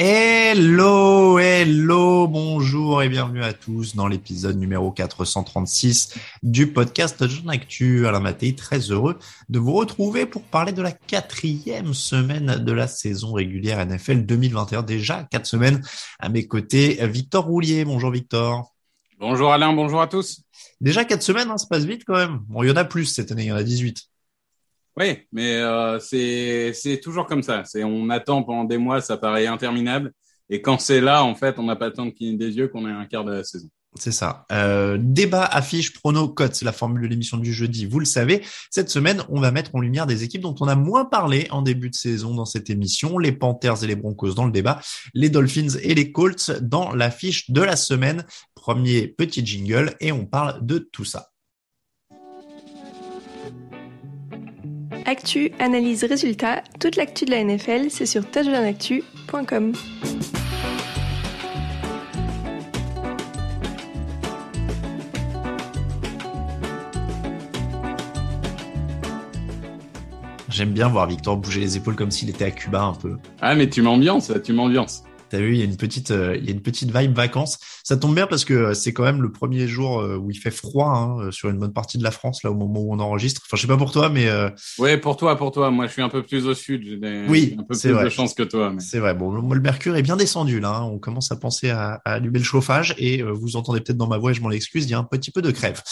[0.00, 8.06] Hello, hello, bonjour et bienvenue à tous dans l'épisode numéro 436 du podcast Jean Actu.
[8.06, 12.86] Alain Mattei, très heureux de vous retrouver pour parler de la quatrième semaine de la
[12.86, 14.84] saison régulière NFL 2021.
[14.84, 15.82] Déjà quatre semaines
[16.20, 17.04] à mes côtés.
[17.08, 18.72] Victor Roulier, bonjour Victor.
[19.18, 20.42] Bonjour Alain, bonjour à tous.
[20.80, 22.38] Déjà quatre semaines, hein, ça passe vite quand même.
[22.46, 24.08] Bon, il y en a plus cette année, il y en a 18.
[24.98, 27.62] Oui, mais euh, c'est toujours comme ça.
[27.64, 30.12] C'est on attend pendant des mois, ça paraît interminable.
[30.50, 32.68] Et quand c'est là, en fait, on n'a pas le temps de cligner des yeux
[32.68, 33.68] qu'on est un quart de la saison.
[33.94, 34.46] C'est ça.
[34.52, 38.42] Euh, débat, affiche, prono, cote, c'est la formule de l'émission du jeudi, vous le savez.
[38.70, 41.62] Cette semaine, on va mettre en lumière des équipes dont on a moins parlé en
[41.62, 43.18] début de saison dans cette émission.
[43.18, 44.80] Les Panthers et les Broncos dans le débat,
[45.14, 48.24] les Dolphins et les Colts dans l'affiche de la semaine.
[48.54, 51.30] Premier petit jingle et on parle de tout ça.
[55.08, 59.72] Actu, analyse, résultat, toute l'actu de la NFL, c'est sur touchdownactu.com.
[70.50, 73.16] J'aime bien voir Victor bouger les épaules comme s'il était à Cuba un peu.
[73.40, 75.04] Ah, mais tu m'ambiances, tu m'ambiances.
[75.30, 77.58] T'as vu, il y a une petite, euh, il y a une petite vibe vacances.
[77.84, 80.36] Ça tombe bien parce que euh, c'est quand même le premier jour euh, où il
[80.38, 82.98] fait froid hein, sur une bonne partie de la France là au moment où on
[83.00, 83.42] enregistre.
[83.46, 85.70] Enfin, je sais pas pour toi, mais euh, Ouais, pour toi, pour toi.
[85.70, 86.82] Moi, je suis un peu plus au sud.
[86.84, 88.04] J'ai Oui, un peu plus vrai.
[88.04, 88.70] de chance que toi.
[88.72, 89.14] mais- c'est vrai.
[89.14, 90.76] Bon, le, moi, le mercure est bien descendu là.
[90.78, 90.82] hein.
[90.84, 94.08] On commence à penser à, à allumer le chauffage et euh, vous entendez peut-être dans
[94.08, 95.82] ma voix, et je m'en excuse, il y a un petit peu de crève.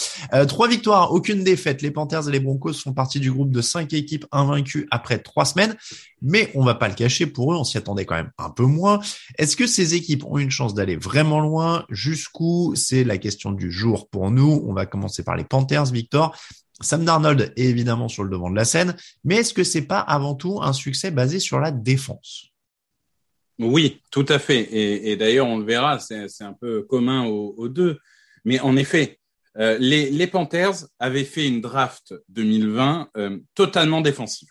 [0.47, 1.81] Trois victoires, aucune défaite.
[1.81, 5.45] Les Panthers et les Broncos font partie du groupe de cinq équipes invaincues après trois
[5.45, 5.75] semaines,
[6.21, 7.25] mais on va pas le cacher.
[7.27, 8.99] Pour eux, on s'y attendait quand même un peu moins.
[9.37, 13.71] Est-ce que ces équipes ont une chance d'aller vraiment loin Jusqu'où C'est la question du
[13.71, 14.63] jour pour nous.
[14.65, 16.37] On va commencer par les Panthers, Victor.
[16.81, 19.99] Sam Darnold est évidemment sur le devant de la scène, mais est-ce que c'est pas
[19.99, 22.51] avant tout un succès basé sur la défense?
[23.59, 24.67] Oui, tout à fait.
[24.71, 27.97] Et, d'ailleurs, on le verra, c'est un peu commun aux, deux.
[28.45, 29.19] Mais en effet,
[29.57, 34.49] euh, les, les Panthers avaient fait une draft 2020 euh, totalement défensive.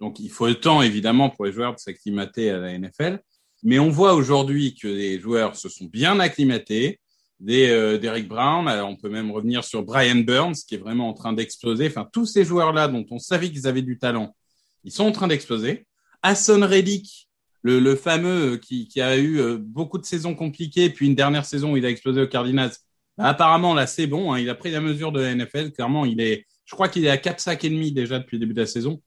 [0.00, 3.20] Donc, il faut le temps, évidemment, pour les joueurs de s'acclimater à la NFL.
[3.62, 7.00] Mais on voit aujourd'hui que les joueurs se sont bien acclimatés.
[7.40, 11.08] Des euh, Derek Brown, alors on peut même revenir sur Brian Burns, qui est vraiment
[11.08, 11.86] en train d'exploser.
[11.86, 14.34] Enfin, tous ces joueurs-là dont on savait qu'ils avaient du talent,
[14.82, 15.86] ils sont en train d'exploser.
[16.22, 17.28] Hassan Reddick,
[17.62, 21.14] le, le fameux euh, qui, qui a eu euh, beaucoup de saisons compliquées, puis une
[21.14, 22.72] dernière saison où il a explosé aux Cardinals.
[23.16, 24.32] Bah, apparemment, là, c'est bon.
[24.32, 25.70] hein, il a pris la mesure de la NFL.
[25.70, 28.40] Clairement, il est, je crois qu'il est à 4 sacs et demi déjà depuis le
[28.40, 29.00] début de la saison.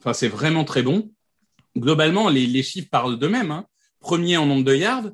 [0.00, 1.10] Enfin, c'est vraiment très bon.
[1.78, 3.52] Globalement, les, les chiffres parlent d'eux-mêmes.
[3.52, 3.64] Hein.
[4.00, 5.10] Premier en nombre de yards,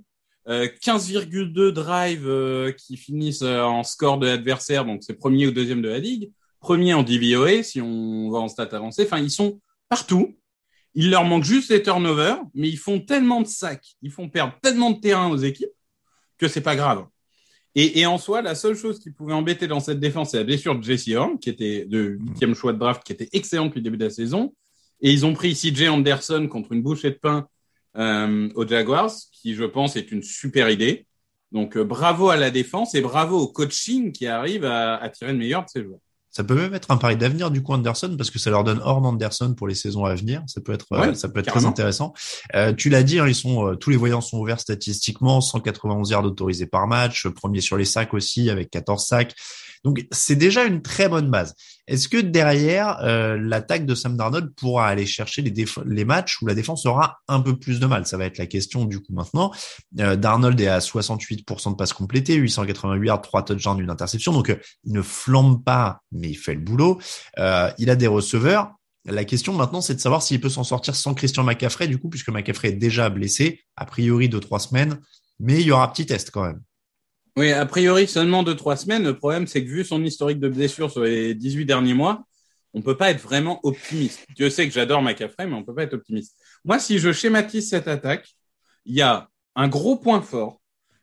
[0.49, 5.51] euh, 15,2 drives euh, qui finissent euh, en score de l'adversaire, donc c'est premier ou
[5.51, 6.31] deuxième de la ligue.
[6.61, 9.05] Premier en DVOA, si on va en stats avancées.
[9.05, 10.37] Enfin, ils sont partout.
[10.95, 14.55] Il leur manque juste les turnovers, mais ils font tellement de sacs, ils font perdre
[14.63, 15.69] tellement de terrain aux équipes
[16.39, 17.07] que c'est pas grave.
[17.75, 20.45] Et, et en soi, la seule chose qui pouvait embêter dans cette défense, c'est la
[20.45, 23.81] blessure de Jesse Horn, qui était de huitième choix de draft, qui était excellent depuis
[23.81, 24.55] le début de la saison.
[25.03, 27.47] Et ils ont pris CJ Anderson contre une bouchée de pain
[27.99, 31.07] euh, aux Jaguars, qui je pense est une super idée.
[31.53, 35.39] Donc bravo à la défense et bravo au coaching qui arrive à, à tirer le
[35.39, 36.01] meilleur de ses joueurs.
[36.37, 38.79] Ça peut même être un pari d'avenir du coup Anderson parce que ça leur donne
[38.85, 40.43] Horn Anderson pour les saisons à venir.
[40.49, 41.63] Ça peut être, Ouais, ça peut être carrément.
[41.63, 42.13] très intéressant.
[42.55, 46.11] Euh, tu l'as dit, hein, ils sont euh, tous les voyants sont ouverts statistiquement, 191
[46.11, 49.35] yards autorisés par match, premier sur les sacs aussi avec 14 sacs.
[49.85, 51.55] Donc c'est déjà une très bonne base.
[51.87, 56.55] Est-ce que derrière euh, l'attaque de Sam Darnold pourra aller chercher les, matchs où la
[56.55, 58.07] défense aura un peu plus de mal?
[58.07, 59.53] Ça va être la question du coup maintenant.
[60.01, 64.33] Euh, Darnold est à 68% de passes complétées, 888 yards, 3 touchdowns, une interception.
[64.33, 67.01] Donc euh, il ne flambe pas, mais il fait le boulot.
[67.37, 68.73] Il a des receveurs.
[69.05, 72.09] La question maintenant, c'est de savoir s'il peut s'en sortir sans Christian McCaffrey, du coup,
[72.09, 74.99] puisque McCaffrey est déjà blessé, a priori de trois semaines,
[75.39, 76.61] mais il y aura petit test quand même.
[77.37, 79.05] Oui, a priori seulement deux trois semaines.
[79.05, 82.25] Le problème, c'est que vu son historique de blessures sur les 18 derniers mois,
[82.73, 84.27] on peut pas être vraiment optimiste.
[84.35, 86.35] Dieu sait que j'adore McCaffrey, mais on peut pas être optimiste.
[86.65, 88.35] Moi, si je schématise cette attaque,
[88.87, 90.61] il y a un gros point fort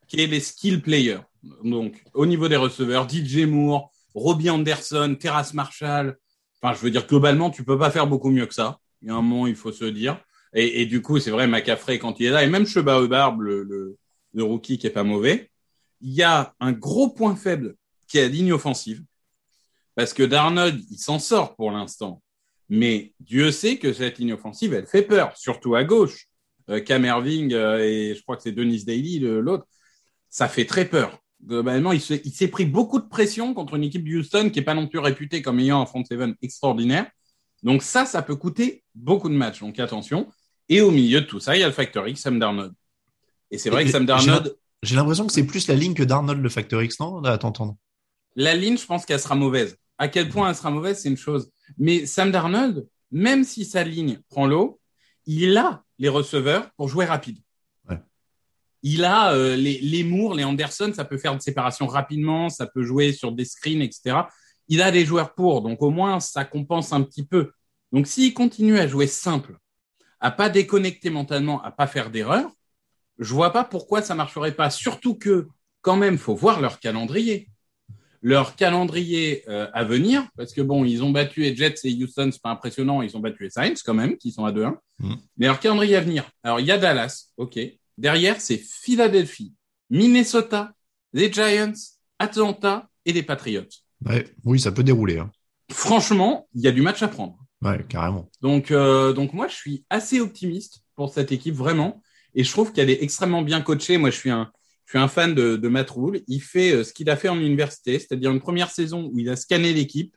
[0.08, 1.22] qui est les skill players.
[1.64, 6.18] Donc, au niveau des receveurs, DJ Moore, Robbie Anderson, Terrace Marshall.
[6.62, 8.80] Enfin, je veux dire, globalement, tu peux pas faire beaucoup mieux que ça.
[9.02, 10.20] Il y a un moment, il faut se dire.
[10.56, 13.98] Et, du coup, c'est vrai, McCaffrey, quand il est là, et même Cheba le, le,
[14.34, 15.50] le rookie qui est pas mauvais,
[16.04, 17.76] il y a un gros point faible
[18.08, 19.04] qui est la ligne offensive.
[19.96, 22.22] Parce que Darnold, il s'en sort pour l'instant.
[22.70, 26.28] Mais Dieu sait que cette ligne offensive, elle fait peur, surtout à gauche.
[26.70, 29.66] Euh, Cam Erving euh, et je crois que c'est Denis Daly, l'autre.
[30.30, 31.20] Ça fait très peur.
[31.46, 34.74] Globalement, il s'est pris beaucoup de pression contre une équipe de Houston qui est pas
[34.74, 37.10] non plus réputée comme ayant un front seven extraordinaire.
[37.64, 39.60] Donc ça, ça peut coûter beaucoup de matchs.
[39.60, 40.30] Donc attention.
[40.70, 42.74] Et au milieu de tout ça, il y a le Factor X, Sam Darnold.
[43.52, 46.04] Et c'est vrai Et- que Sam Darnold, J'ai l'impression que c'est plus la ligne que
[46.04, 47.78] Darnold, le Factor X, non À t'entendre?
[48.36, 49.78] La ligne, je pense qu'elle sera mauvaise.
[49.98, 51.50] À quel point elle sera mauvaise, c'est une chose.
[51.78, 54.82] Mais Sam Darnold, même si sa ligne prend l'eau,
[55.26, 57.38] il a les receveurs pour jouer rapide.
[57.90, 57.98] Ouais.
[58.82, 62.68] Il a euh, les, les Moore, les Anderson, ça peut faire de séparation rapidement, ça
[62.68, 64.18] peut jouer sur des screens, etc.
[64.68, 67.54] Il a des joueurs pour, donc au moins ça compense un petit peu.
[67.94, 69.58] Donc s'il continue à jouer simple,
[70.20, 72.50] à pas déconnecter mentalement, à pas faire d'erreur,
[73.20, 74.70] je vois pas pourquoi ça marcherait pas.
[74.70, 75.48] Surtout que
[75.82, 77.50] quand même, faut voir leur calendrier
[78.24, 82.30] leur calendrier euh, à venir, parce que bon, ils ont battu les Jets et Houston,
[82.32, 84.78] c'est pas impressionnant, ils ont battu les Saints quand même, qui sont à 2-1.
[85.00, 85.16] Mm.
[85.38, 87.60] Mais leur calendrier à venir, alors il y a Dallas, ok.
[87.98, 89.54] Derrière, c'est Philadelphie,
[89.90, 90.72] Minnesota,
[91.12, 91.74] les Giants,
[92.18, 93.68] Atlanta et les Patriots.
[94.06, 95.20] Ouais, oui, ça peut dérouler.
[95.20, 95.30] Hein.
[95.70, 97.38] Franchement, il y a du match à prendre.
[97.62, 98.30] Ouais, carrément.
[98.42, 102.02] Donc, euh, donc moi, je suis assez optimiste pour cette équipe, vraiment.
[102.36, 103.98] Et je trouve qu'elle est extrêmement bien coachée.
[103.98, 104.52] Moi, je suis un,
[105.08, 106.22] fan de, Matt Rule.
[106.28, 109.30] Il fait euh, ce qu'il a fait en université, c'est-à-dire une première saison où il
[109.30, 110.16] a scanné l'équipe.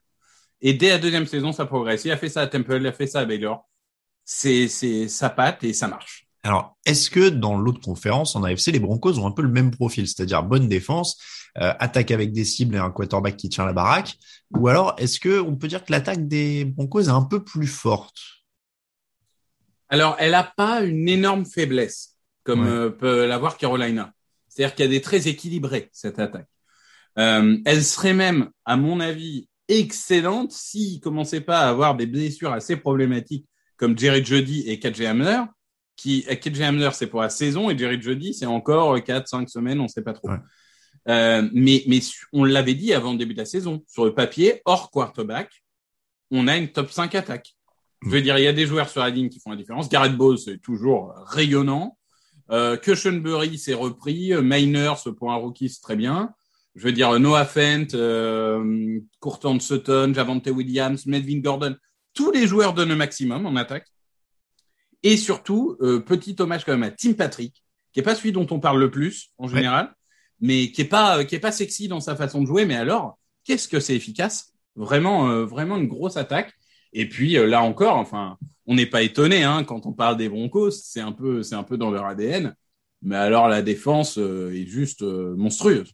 [0.60, 2.04] Et dès la deuxième saison, ça progresse.
[2.04, 3.68] Il a fait ça à Temple, il a fait ça à Baylor.
[4.24, 4.68] C'est,
[5.08, 6.26] sa et ça marche.
[6.42, 9.70] Alors, est-ce que dans l'autre conférence, en AFC, les Broncos ont un peu le même
[9.70, 11.18] profil, c'est-à-dire bonne défense,
[11.58, 14.16] euh, attaque avec des cibles et un quarterback qui tient la baraque,
[14.52, 17.66] ou alors est-ce que on peut dire que l'attaque des Broncos est un peu plus
[17.66, 18.16] forte?
[19.88, 22.70] Alors, elle n'a pas une énorme faiblesse comme Ouais.
[22.70, 24.12] euh, peut l'avoir Carolina.
[24.48, 26.48] C'est-à-dire qu'elle est très équilibrée, cette attaque.
[27.18, 32.52] Euh, elle serait même, à mon avis, excellente s'il commençait pas à avoir des blessures
[32.52, 33.46] assez problématiques
[33.76, 35.40] comme Jerry Jeudy et KJ Hamler,
[35.96, 39.48] qui, euh, KJ Hamler, c'est pour la saison et Jerry Jeudy, c'est encore 4, 5
[39.50, 40.30] semaines, on sait pas trop.
[40.30, 40.38] Ouais.
[41.08, 42.00] Euh, mais, mais
[42.32, 43.82] on l'avait dit avant le début de la saison.
[43.86, 45.50] Sur le papier, hors quarterback,
[46.30, 47.55] on a une top 5 attaque.
[48.06, 49.88] Je veux dire, il y a des joueurs sur la ligne qui font la différence.
[49.88, 51.98] Garrett Bowles, c'est toujours rayonnant.
[52.52, 54.32] Euh, Cushenberry, c'est repris.
[54.40, 56.32] Miners, pour un rookie, c'est très bien.
[56.76, 61.74] Je veux dire, Noah Fent, euh, Courtland Sutton, Javante Williams, Melvin Gordon.
[62.14, 63.88] Tous les joueurs donnent le maximum en attaque.
[65.02, 68.46] Et surtout, euh, petit hommage quand même à Tim Patrick, qui est pas celui dont
[68.50, 69.94] on parle le plus en général,
[70.40, 72.66] mais qui est pas qui est pas sexy dans sa façon de jouer.
[72.66, 74.52] Mais alors, qu'est-ce que c'est efficace?
[74.74, 76.52] Vraiment, euh, vraiment une grosse attaque.
[76.98, 80.30] Et puis euh, là encore, enfin, on n'est pas étonné hein, quand on parle des
[80.30, 82.56] Broncos, c'est un peu dans leur ADN.
[83.02, 85.92] Mais alors la défense euh, est juste euh, monstrueuse.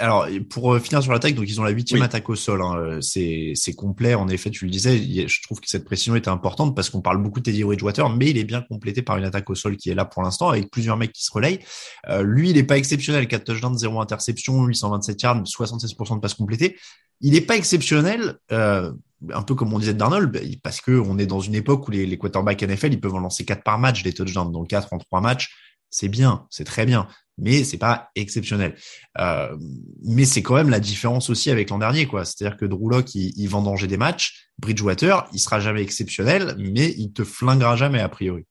[0.00, 2.04] Alors, pour euh, finir sur l'attaque, donc ils ont la huitième Oui.
[2.06, 2.60] attaque au sol.
[2.60, 2.74] hein.
[2.76, 4.14] Euh, C'est c'est complet.
[4.14, 4.98] En effet, tu le disais.
[5.28, 8.30] Je trouve que cette précision était importante parce qu'on parle beaucoup de Teddy Bridgewater, mais
[8.30, 10.70] il est bien complété par une attaque au sol qui est là pour l'instant avec
[10.72, 11.60] plusieurs mecs qui se relayent.
[12.08, 13.28] Euh, lui, il est pas exceptionnel.
[13.28, 16.76] 4 touchdowns, 0 interception, 827 yards, 76% de passes complétées.
[17.20, 18.38] Il est pas exceptionnel.
[18.50, 18.92] Euh,
[19.32, 21.90] un peu comme on disait Darnold, bah, parce que on est dans une époque où
[21.92, 24.92] les, les quarterbacks NFL, ils peuvent en lancer 4 par match des touchdowns, donc 4
[24.92, 25.54] en 3 matchs.
[25.90, 27.06] C'est bien, c'est très bien,
[27.38, 28.76] mais c'est pas exceptionnel.
[29.18, 29.56] Euh,
[30.02, 32.24] mais c'est quand même la différence aussi avec l'an dernier, quoi.
[32.24, 34.48] C'est-à-dire que Drew Lock, il, il vendangeait des matchs.
[34.58, 38.44] Bridgewater, il sera jamais exceptionnel, mais il te flinguera jamais a priori.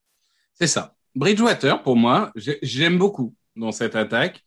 [0.53, 0.95] C'est ça.
[1.15, 4.41] Bridgewater, pour moi, j'aime beaucoup dans cette attaque.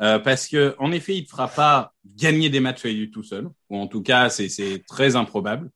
[0.00, 3.22] Euh, parce que en effet, il te fera pas gagner des matchs avec lui tout
[3.22, 5.70] seul, ou en tout cas, c'est très improbable.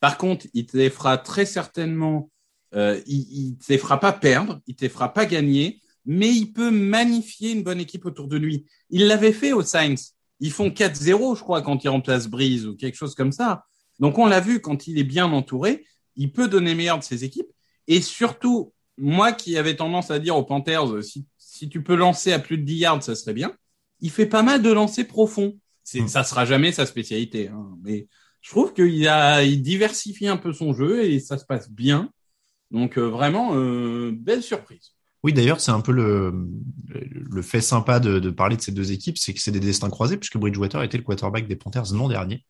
[0.00, 2.30] Par contre, il te fera très certainement,
[2.74, 6.72] euh, il, il te fera pas perdre, il te fera pas gagner, mais il peut
[6.72, 8.66] magnifier une bonne équipe autour de lui.
[8.90, 9.94] Il l'avait fait aux Saints.
[10.40, 13.64] Ils font 4-0, je crois, quand il remplace Breeze ou quelque chose comme ça.
[14.00, 15.84] Donc on l'a vu, quand il est bien entouré,
[16.16, 17.50] il peut donner meilleur de ses équipes.
[17.86, 21.26] Et surtout, moi qui avais tendance à dire aux Panthers, si
[21.58, 23.52] si tu peux lancer à plus de 10 yards, ça serait bien.
[24.00, 25.58] Il fait pas mal de lancers profonds.
[25.82, 26.08] C'est, hmm.
[26.08, 27.76] ça sera jamais sa spécialité, hein.
[27.82, 28.06] mais
[28.42, 32.12] je trouve qu'il a, il diversifie un peu son jeu et ça se passe bien.
[32.70, 34.92] Donc euh, vraiment, euh, belle surprise.
[35.28, 36.48] Oui, d'ailleurs, c'est un peu le,
[36.88, 39.90] le fait sympa de, de, parler de ces deux équipes, c'est que c'est des destins
[39.90, 42.46] croisés, puisque Bridgewater était le quarterback des Panthers l'an dernier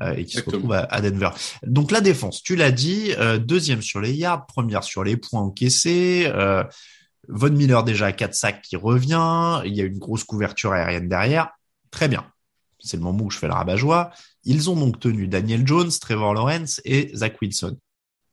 [0.00, 1.28] euh, et qui se retrouve à, Denver.
[1.66, 5.42] Donc la défense, tu l'as dit, euh, deuxième sur les yards, première sur les points
[5.42, 6.24] encaissés.
[6.28, 6.64] Euh,
[7.28, 9.60] Von Miller déjà à 4 sacs qui revient.
[9.66, 11.50] Il y a une grosse couverture aérienne derrière.
[11.90, 12.24] Très bien.
[12.78, 14.10] C'est le moment où je fais le rabat-joie.
[14.44, 17.76] Ils ont donc tenu Daniel Jones, Trevor Lawrence et Zach Wilson.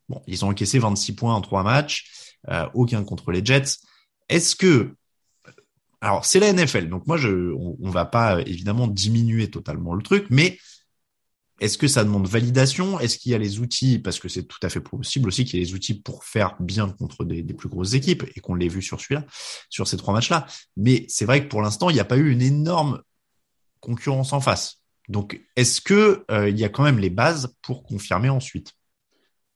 [0.08, 2.29] Bon, ils ont encaissé 26 points en trois matchs,
[2.74, 3.78] aucun contre les Jets.
[4.30, 4.96] Est-ce que
[6.02, 10.28] alors c'est la NFL, donc moi on, on va pas évidemment diminuer totalement le truc,
[10.30, 10.58] mais
[11.60, 13.00] est-ce que ça demande validation?
[13.00, 15.60] Est-ce qu'il y a les outils Parce que c'est tout à fait possible aussi qu'il
[15.60, 18.70] y ait les outils pour faire bien contre des, plus grosses équipes et qu'on l'ait
[18.70, 19.26] vu sur celui-là,
[19.70, 20.46] sur ces trois matchs-là.
[20.78, 23.02] Mais c'est vrai que pour l'instant, il n'y a pas eu une énorme
[23.82, 24.82] concurrence en face.
[25.10, 28.74] Donc, est-ce que euh, y a quand même les bases pour confirmer ensuite?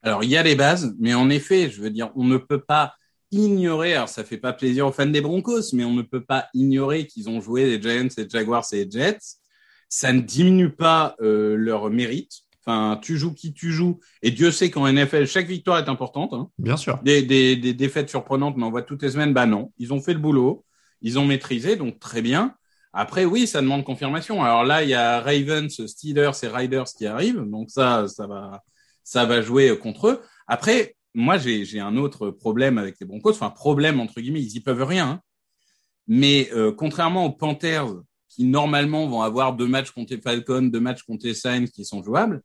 [0.04, 2.62] Alors, il y a les bases, mais en effet, je veux dire, on ne peut
[2.62, 2.94] pas
[3.32, 3.96] ignorer.
[3.96, 7.08] Alors, ça fait pas plaisir aux fans des Broncos, mais on ne peut pas ignorer
[7.08, 9.40] qu'ils ont joué les Giants, les Jaguars et les Jets
[9.94, 12.40] ça ne diminue pas euh, leur mérite.
[12.66, 14.00] Enfin, tu joues qui tu joues.
[14.24, 16.34] Et Dieu sait qu'en NFL, chaque victoire est importante.
[16.34, 16.50] Hein.
[16.58, 17.00] Bien sûr.
[17.04, 19.72] Des, des, des défaites surprenantes, mais on voit toutes les semaines, bah non.
[19.78, 20.66] Ils ont fait le boulot.
[21.04, 22.56] Ils ont maîtrisé, donc très bien.
[22.92, 24.44] Après, oui, ça demande confirmation.
[24.44, 27.44] Alors là, il y a Ravens, Steelers et Riders qui arrivent.
[27.46, 28.64] Donc ça, ça va,
[29.04, 30.22] ça va jouer contre eux.
[30.48, 33.32] Après, moi, j'ai un autre problème avec les Broncos.
[33.32, 35.10] Enfin, problème, entre guillemets, ils y peuvent rien.
[35.10, 35.22] Hein.
[36.08, 37.94] Mais euh, contrairement aux Panthers,
[38.30, 41.86] qui normalement vont avoir deux matchs contre les Falcons, deux matchs contre les Saints qui
[41.86, 42.42] sont jouables.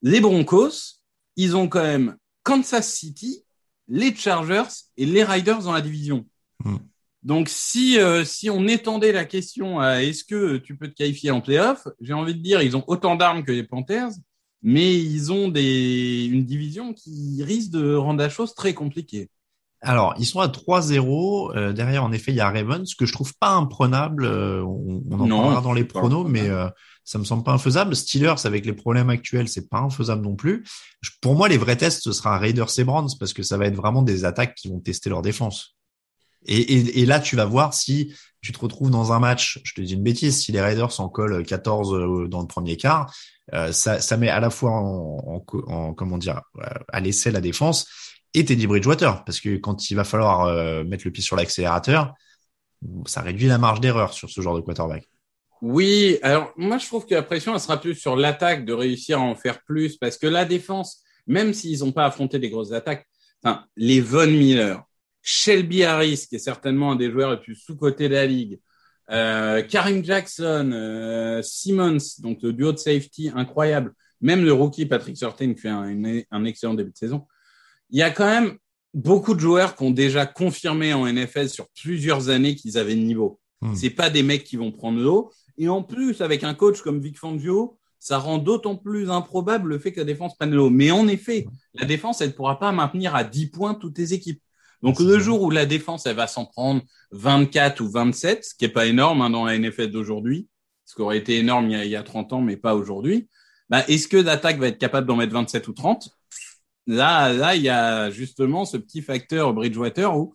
[0.00, 1.02] Les Broncos,
[1.36, 3.44] ils ont quand même Kansas City,
[3.88, 6.26] les Chargers et les Riders dans la division.
[6.64, 6.78] Hmm.
[7.22, 11.30] Donc si euh, si on étendait la question à est-ce que tu peux te qualifier
[11.30, 14.12] en playoff, j'ai envie de dire ils ont autant d'armes que les Panthers,
[14.66, 19.30] mais ils ont des une division qui risque de rendre la chose très compliquée.
[19.80, 21.56] Alors, ils sont à 3-0.
[21.56, 24.24] Euh, derrière, en effet, il y a Ravens, que je trouve pas imprenable.
[24.24, 26.68] Euh, on, en parlera dans les pronos, mais euh,
[27.04, 27.94] ça me semble pas infaisable.
[27.94, 30.64] Steelers, avec les problèmes actuels, c'est pas infaisable non plus.
[31.20, 33.76] pour moi, les vrais tests, ce sera Raiders et Browns, parce que ça va être
[33.76, 35.76] vraiment des attaques qui vont tester leur défense.
[36.44, 39.80] Et, et, là, tu vas voir si tu te retrouves dans un match, je te
[39.80, 43.12] dis une bêtise, si les Raiders en collent 14 dans le premier quart,
[43.52, 46.40] ça, ça met à la fois en, en, en comment dire,
[46.88, 47.86] à l'essai la défense
[48.34, 52.12] et Teddy Bridgewater, parce que quand il va falloir euh, mettre le pied sur l'accélérateur,
[53.06, 55.08] ça réduit la marge d'erreur sur ce genre de quarterback.
[55.62, 59.22] Oui, alors moi je trouve que la pression sera plus sur l'attaque de réussir à
[59.22, 63.06] en faire plus, parce que la défense, même s'ils n'ont pas affronté des grosses attaques,
[63.76, 64.82] les Von Miller,
[65.22, 68.60] Shelby Harris, qui est certainement un des joueurs les plus sous-cotés de la ligue,
[69.10, 75.16] euh, Karim Jackson, euh, Simmons, donc le duo de safety incroyable, même le rookie Patrick
[75.16, 77.26] Surtain qui fait un, un excellent début de saison
[77.90, 78.56] il y a quand même
[78.94, 83.02] beaucoup de joueurs qui ont déjà confirmé en NFL sur plusieurs années qu'ils avaient le
[83.02, 83.40] niveau.
[83.60, 83.74] Hmm.
[83.74, 85.30] C'est pas des mecs qui vont prendre l'eau.
[85.58, 89.78] Et en plus, avec un coach comme Vic Fangio, ça rend d'autant plus improbable le
[89.78, 90.70] fait que la défense prenne l'eau.
[90.70, 94.14] Mais en effet, la défense, elle ne pourra pas maintenir à 10 points toutes les
[94.14, 94.40] équipes.
[94.82, 98.64] Donc le jour où la défense, elle va s'en prendre 24 ou 27, ce qui
[98.64, 100.48] est pas énorme hein, dans la NFL d'aujourd'hui,
[100.84, 103.28] ce qui aurait été énorme il y a, 30 ans, mais pas aujourd'hui,
[103.68, 106.10] bah, est-ce que l'attaque va être capable d'en mettre 27 ou 30
[106.88, 110.34] Là, là, il y a justement ce petit facteur Bridgewater où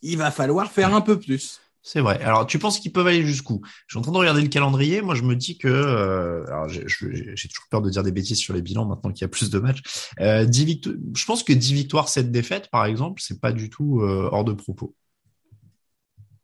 [0.00, 1.60] il va falloir faire un peu plus.
[1.84, 2.22] C'est vrai.
[2.22, 3.60] Alors, tu penses qu'ils peuvent aller jusqu'où?
[3.86, 5.02] Je suis en train de regarder le calendrier.
[5.02, 8.54] Moi, je me dis que, euh, alors j'ai toujours peur de dire des bêtises sur
[8.54, 9.82] les bilans maintenant qu'il y a plus de matchs.
[10.20, 10.80] Euh, 10
[11.14, 14.44] je pense que 10 victoires, 7 défaites, par exemple, c'est pas du tout euh, hors
[14.44, 14.94] de propos.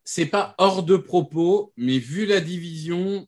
[0.03, 3.25] C'est pas hors de propos, mais vu la division,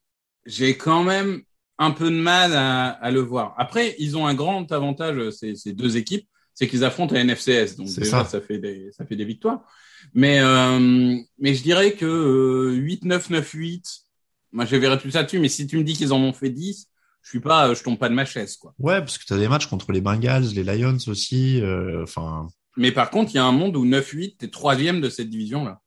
[0.47, 1.43] j'ai quand même
[1.79, 3.55] un peu de mal à, le voir.
[3.57, 7.77] Après, ils ont un grand avantage, ces, ces deux équipes, c'est qu'ils affrontent la NFCS.
[7.77, 8.41] Donc déjà, ça.
[8.41, 9.65] fait des, ça fait des victoires.
[10.15, 13.81] Mais, euh, mais je dirais que 8-9-9-8, euh,
[14.53, 16.51] moi je verrai plus ça dessus, mais si tu me dis qu'ils en ont fait
[16.51, 16.89] 10,
[17.23, 18.75] je suis pas, je tombe pas de ma chaise, quoi.
[18.79, 22.49] Ouais, parce que tu as des matchs contre les Bengals, les Lions aussi, euh, enfin.
[22.77, 25.81] Mais par contre, il y a un monde où 9-8, t'es troisième de cette division-là.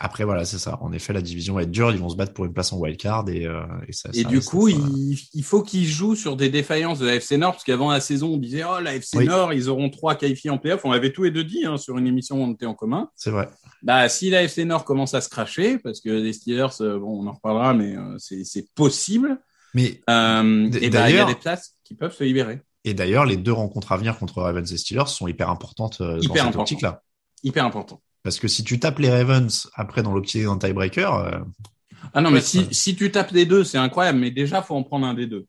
[0.00, 0.76] Après, voilà, c'est ça.
[0.82, 1.92] En effet, la division va être dure.
[1.92, 4.10] Ils vont se battre pour une place en wildcard et, euh, et ça.
[4.12, 7.14] Et ça du coup, ça- il, il faut qu'ils jouent sur des défaillances de la
[7.14, 9.26] FC Nord, parce qu'avant la saison, on disait, oh, la FC Oui.
[9.26, 10.84] Nord, ils auront trois qualifiés en playoff.
[10.84, 13.08] On avait tous les deux dit, hein, sur une émission où on était en commun.
[13.14, 13.48] c'est vrai.
[13.82, 17.22] Bah, si la FC Nord commence à se cracher, parce que les Steelers, euh, bon,
[17.22, 19.38] on en reparlera, mais euh, c'est possible,
[19.74, 22.62] Mais euh, et bah, il y a des places qui peuvent se libérer.
[22.84, 26.14] et d'ailleurs, les deux rencontres à venir contre Ravens et Steelers sont hyper importantes euh,
[26.16, 26.60] dans Hyper cette important.
[26.62, 27.02] optique-là.
[27.44, 28.00] Hyper important.
[28.24, 31.38] Parce que si tu tapes les Ravens après dans l'optique d'un tiebreaker, euh,
[32.14, 34.82] Ah non, mais si, si tu tapes des deux, c'est incroyable, mais déjà, faut en
[34.82, 35.46] prendre un des deux.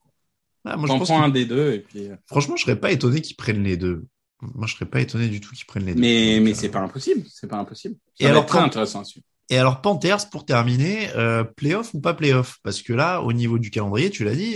[0.66, 2.10] ah, moi je T'en prends que- un des deux, et puis.
[2.10, 4.06] euh, franchement, je serais pas étonné qu'ils prennent les deux.
[4.42, 6.02] Moi, je serais pas étonné du tout qu'ils prennent les deux.
[6.02, 7.24] Mais, Donc, mais euh, c'est pas impossible.
[7.32, 7.96] C'est pas impossible.
[8.20, 9.04] Et Ça alors, très intéressant.
[9.50, 12.58] Et alors Panthers pour terminer, euh, playoff ou pas playoff?
[12.62, 14.56] Parce que là, au niveau du calendrier, tu l'as dit,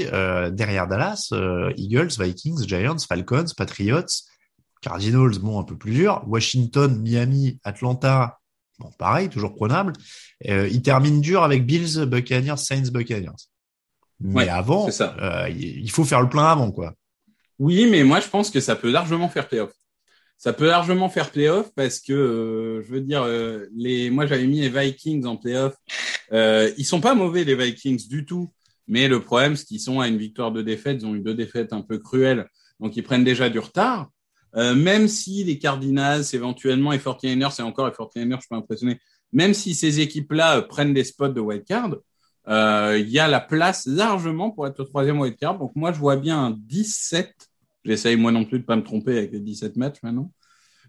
[0.55, 1.31] derrière Dallas,
[1.77, 4.03] Eagles, Vikings, Giants, Falcons, Patriots,
[4.81, 8.39] Cardinals, bon un peu plus dur, Washington, Miami, Atlanta,
[8.79, 9.93] bon pareil, toujours prenable.
[10.47, 13.31] Euh, ils terminent dur avec Bills, Buccaneers, Saints, Buccaneers.
[14.21, 15.15] Mais Ouais, avant, ça.
[15.21, 16.93] euh, il il faut faire le plein avant quoi.
[17.59, 19.71] Oui, mais moi, je pense que ça peut largement faire playoff.
[20.37, 24.47] Ça peut largement faire playoff parce que, euh, je veux dire, euh, les, moi, j'avais
[24.47, 25.75] mis les Vikings en playoff.
[26.31, 28.49] Euh, ils sont pas mauvais, les Vikings, du tout.
[28.87, 30.99] Mais le problème, c'est qu'ils sont à une victoire de défaite.
[31.01, 32.47] Ils ont eu deux défaites un peu cruelles.
[32.79, 34.09] Donc, ils prennent déjà du retard.
[34.55, 38.57] Euh, même si les Cardinals, éventuellement, et 49ers, et encore les 49ers, je suis pas
[38.57, 38.99] impressionné,
[39.31, 41.95] même si ces équipes-là euh, prennent des spots de wildcard,
[42.47, 45.59] euh, il y a la place largement pour être le troisième wildcard.
[45.59, 47.49] Donc, moi, je vois bien un 17
[47.85, 50.31] J'essaye moi non plus de pas me tromper avec les 17 matchs maintenant.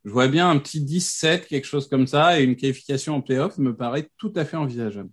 [0.05, 3.59] Je vois bien un petit 17, quelque chose comme ça, et une qualification en playoff
[3.59, 5.11] me paraît tout à fait envisageable.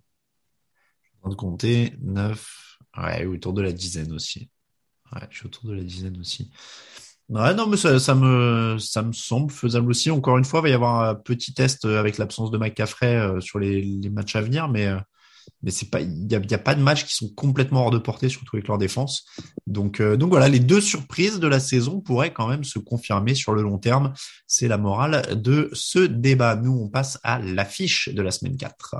[1.18, 4.50] En train de compter 9, ouais, autour de la dizaine aussi.
[5.12, 6.50] Ouais, je suis autour de la dizaine aussi.
[7.30, 10.10] Non, mais ça, me, ça me semble faisable aussi.
[10.10, 13.40] Encore une fois, il va y avoir un petit test avec l'absence de McCaffrey euh,
[13.40, 14.98] sur les, matchs à venir, mais, euh,
[15.62, 18.30] mais c'est pas, il y a, pas de matchs qui sont complètement hors de portée,
[18.30, 19.26] surtout avec leur défense.
[19.66, 23.34] Donc, euh, donc voilà, les deux surprises de la saison pourraient quand même se confirmer
[23.34, 24.14] sur le long terme.
[24.46, 26.56] C'est la morale de ce débat.
[26.56, 28.96] Nous, on passe à l'affiche de la semaine 4.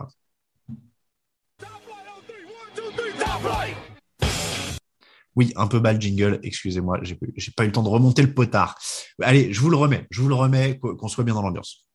[5.38, 8.76] Oui, un peu le jingle, excusez-moi, j'ai pas eu le temps de remonter le potard.
[9.22, 11.86] Allez, je vous le remets, je vous le remets, qu'on soit bien dans l'ambiance.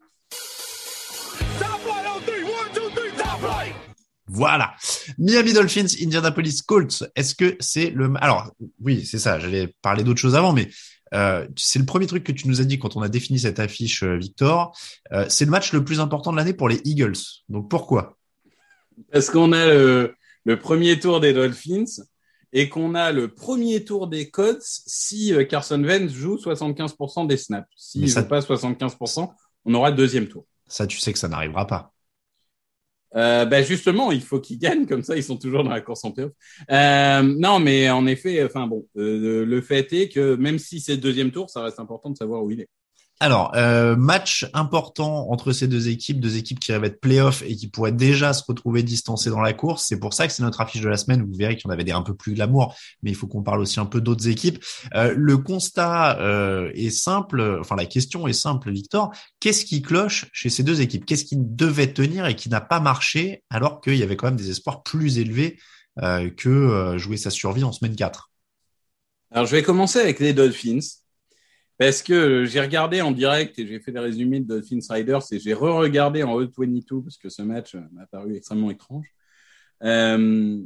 [4.27, 4.73] Voilà.
[5.17, 7.03] Miami Dolphins, Indianapolis Colts.
[7.17, 8.13] Est-ce que c'est le...
[8.21, 10.69] Alors, oui, c'est ça, j'allais parler d'autre chose avant, mais
[11.13, 13.59] euh, c'est le premier truc que tu nous as dit quand on a défini cette
[13.59, 14.73] affiche, euh, Victor.
[15.11, 17.19] Euh, c'est le match le plus important de l'année pour les Eagles.
[17.49, 18.17] Donc pourquoi?
[19.11, 22.03] Parce qu'on a le premier tour des Dolphins
[22.53, 27.37] et qu'on a le premier tour des Colts si euh, Carson Wentz joue 75% des
[27.37, 27.67] snaps.
[27.75, 29.33] S'il Mais ne ça- joue pas 75%,
[29.65, 30.45] on aura le deuxième tour.
[30.67, 31.91] Ça, tu sais que ça n'arrivera pas.
[33.15, 36.03] Euh, ben justement, il faut qu'ils gagnent, comme ça ils sont toujours dans la course
[36.03, 36.31] en playoff.
[36.71, 40.95] Euh, non, mais en effet, enfin bon, euh, le fait est que même si c'est
[40.95, 42.69] le deuxième tour, ça reste important de savoir où il est.
[43.19, 47.55] Alors, euh, match important entre ces deux équipes, deux équipes qui rêvent être playoff et
[47.55, 49.85] qui pourraient déjà se retrouver distancées dans la course.
[49.87, 51.23] C'est pour ça que c'est notre affiche de la semaine.
[51.23, 53.43] Vous verrez qu'il y en avait des un peu plus glamour, mais il faut qu'on
[53.43, 54.61] parle aussi un peu d'autres équipes.
[54.95, 59.13] Euh, le constat euh, est simple, enfin la question est simple, Victor.
[59.39, 61.05] Qu'est-ce qui cloche chez ces deux équipes?
[61.05, 64.35] Qu'est-ce qui devait tenir et qui n'a pas marché alors qu'il y avait quand même
[64.35, 65.59] des espoirs plus élevés
[66.01, 68.31] euh, que jouer sa survie en semaine 4
[69.31, 71.02] Alors je vais commencer avec les Dolphins.
[71.83, 75.37] Parce que j'ai regardé en direct et j'ai fait des résumés de Dolphins Riders et
[75.37, 79.05] j'ai re-regardé en E22 parce que ce match euh, m'a paru extrêmement étrange.
[79.83, 80.61] Euh,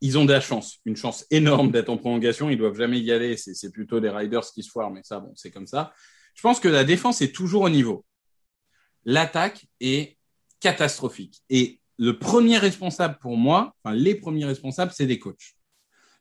[0.00, 2.48] ils ont de la chance, une chance énorme d'être en prolongation.
[2.48, 3.36] Ils doivent jamais y aller.
[3.36, 5.92] C'est plutôt des Riders qui se foirent, mais ça, bon, c'est comme ça.
[6.36, 8.04] Je pense que la défense est toujours au niveau.
[9.04, 10.16] L'attaque est
[10.60, 11.42] catastrophique.
[11.50, 15.56] Et le premier responsable pour moi, enfin les premiers responsables, c'est les coachs.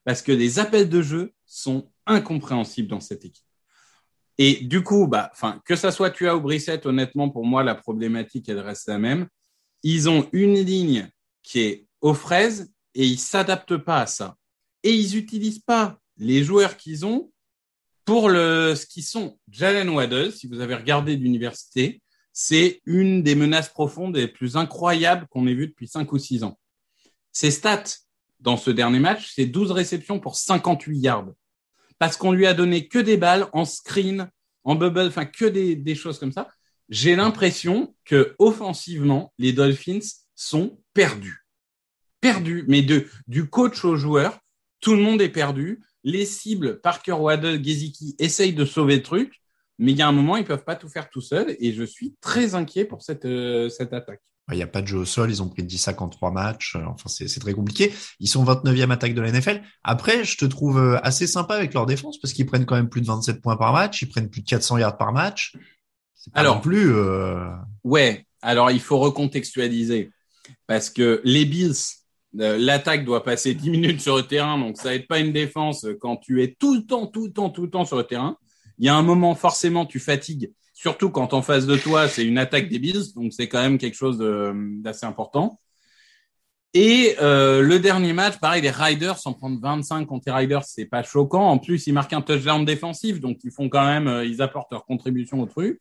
[0.03, 3.45] Parce que les appels de jeu sont incompréhensibles dans cette équipe.
[4.37, 5.31] Et du coup, bah,
[5.65, 9.27] que ça soit Tua ou Brissett, honnêtement, pour moi, la problématique, elle reste la même.
[9.83, 11.09] Ils ont une ligne
[11.43, 14.35] qui est aux fraises et ils s'adaptent pas à ça.
[14.83, 17.31] Et ils utilisent pas les joueurs qu'ils ont
[18.05, 19.37] pour le, ce qu'ils sont.
[19.49, 22.01] Jalen Waddle, si vous avez regardé d'université,
[22.33, 26.17] c'est une des menaces profondes et les plus incroyables qu'on ait vues depuis cinq ou
[26.17, 26.57] six ans.
[27.31, 27.83] Ses stats
[28.39, 31.31] dans ce dernier match, c'est 12 réceptions pour 58 yards
[32.01, 34.27] parce qu'on lui a donné que des balles en screen,
[34.63, 36.49] en bubble, enfin que des, choses comme ça.
[36.89, 39.99] J'ai l'impression que offensivement, les Dolphins
[40.33, 41.45] sont perdus.
[42.19, 44.39] Perdus, mais du coach au joueur,
[44.79, 45.79] tout le monde est perdu.
[46.03, 49.39] Les cibles, Parker Waddle, Gesicki, essayent de sauver le truc.
[49.77, 51.83] mais il y a un moment, ils peuvent pas tout faire tout seuls et je
[51.83, 54.23] suis très inquiet pour cette, euh, cette attaque.
[54.51, 56.31] Il n'y a pas de jeu au sol, ils ont pris 10 sacs en 3
[56.31, 56.75] matchs.
[56.75, 57.93] Euh, enfin, c'est très compliqué.
[58.19, 59.61] Ils sont 29e attaque de la NFL.
[59.83, 62.89] Après, je te trouve euh, assez sympa avec leur défense parce qu'ils prennent quand même
[62.89, 64.01] plus de 27 points par match.
[64.01, 65.55] Ils prennent plus de 400 yards par match.
[66.33, 66.93] Alors, non plus.
[66.93, 67.47] Euh...
[67.83, 68.25] Ouais.
[68.41, 70.11] Alors, il faut recontextualiser
[70.67, 71.75] parce que les Bills,
[72.33, 76.17] l'attaque doit passer 10 minutes sur le terrain, donc ça n'aide pas une défense quand
[76.17, 78.37] tu es tout le temps, tout le temps, tout le temps sur le terrain.
[78.79, 82.25] Il y a un moment, forcément, tu fatigues, surtout quand en face de toi, c'est
[82.25, 85.59] une attaque des Bills, donc c'est quand même quelque chose d'assez important.
[86.73, 90.85] Et euh, le dernier match, pareil, les Riders s'en prendre 25 contre les Riders, c'est
[90.85, 91.49] pas choquant.
[91.49, 94.71] En plus, ils marquent un touchdown défensif, donc ils font quand même, euh, ils apportent
[94.71, 95.79] leur contribution au truc.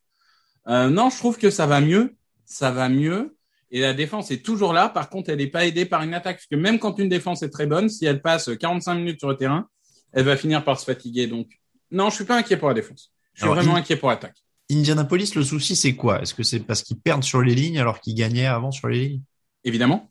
[0.69, 3.35] Euh, non, je trouve que ça va mieux, ça va mieux.
[3.71, 4.91] Et la défense est toujours là.
[4.91, 7.43] Par contre, elle n'est pas aidée par une attaque, parce que même quand une défense
[7.43, 9.67] est très bonne, si elle passe 45 minutes sur le terrain,
[10.13, 11.27] elle va finir par se fatiguer.
[11.27, 11.49] Donc,
[11.91, 13.15] non, je suis pas inquiet pour la défense.
[13.33, 14.37] Je suis Alors, vraiment inquiet pour l'attaque.
[14.71, 16.23] Indianapolis, le souci, c'est quoi?
[16.23, 19.09] Est-ce que c'est parce qu'ils perdent sur les lignes alors qu'ils gagnaient avant sur les
[19.09, 19.23] lignes?
[19.65, 20.11] Évidemment.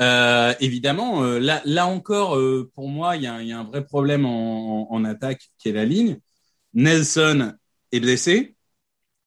[0.00, 5.04] Euh, évidemment, euh, là, encore, euh, pour moi, il y a, un vrai problème en,
[5.04, 6.18] attaque qui est la ligne.
[6.74, 7.54] Nelson
[7.92, 8.56] est blessé.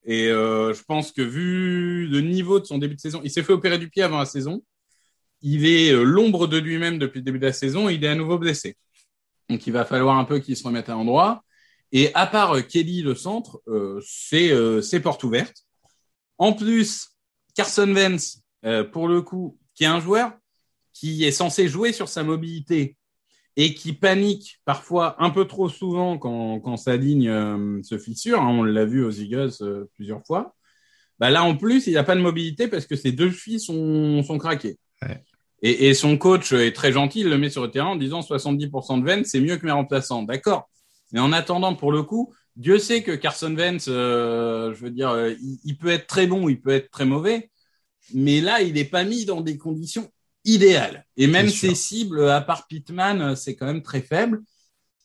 [0.05, 3.51] Et je pense que vu le niveau de son début de saison, il s'est fait
[3.53, 4.63] opérer du pied avant la saison.
[5.41, 7.89] Il est l'ombre de lui-même depuis le début de la saison.
[7.89, 8.77] Et il est à nouveau blessé.
[9.49, 11.43] Donc il va falloir un peu qu'il se remette à l'endroit.
[11.91, 15.65] Et à part euh, Kelly, le centre, euh, c'est euh, c'est porte ouverte.
[16.37, 17.09] En plus,
[17.55, 20.31] Carson Wentz, euh, pour le coup, qui est un joueur
[20.93, 22.95] qui est censé jouer sur sa mobilité
[23.55, 28.41] et qui panique parfois un peu trop souvent quand, quand sa ligne euh, se fissure,
[28.41, 30.55] hein, on l'a vu aux Eagles euh, plusieurs fois,
[31.19, 34.23] bah là en plus il n'a pas de mobilité parce que ses deux chevilles sont,
[34.23, 34.77] sont craquées.
[35.01, 35.23] Ouais.
[35.63, 38.21] Et, et son coach est très gentil, il le met sur le terrain en disant
[38.21, 40.23] 70% de Vence, c'est mieux que mes remplaçants.
[40.23, 40.69] D'accord.
[41.11, 45.09] Mais en attendant, pour le coup, Dieu sait que Carson Vance, euh, je veux dire,
[45.09, 47.49] euh, il, il peut être très bon, il peut être très mauvais,
[48.13, 50.11] mais là, il n'est pas mis dans des conditions
[50.43, 51.05] idéales.
[51.17, 54.41] Et même ses cibles, à part Pittman, euh, c'est quand même très faible.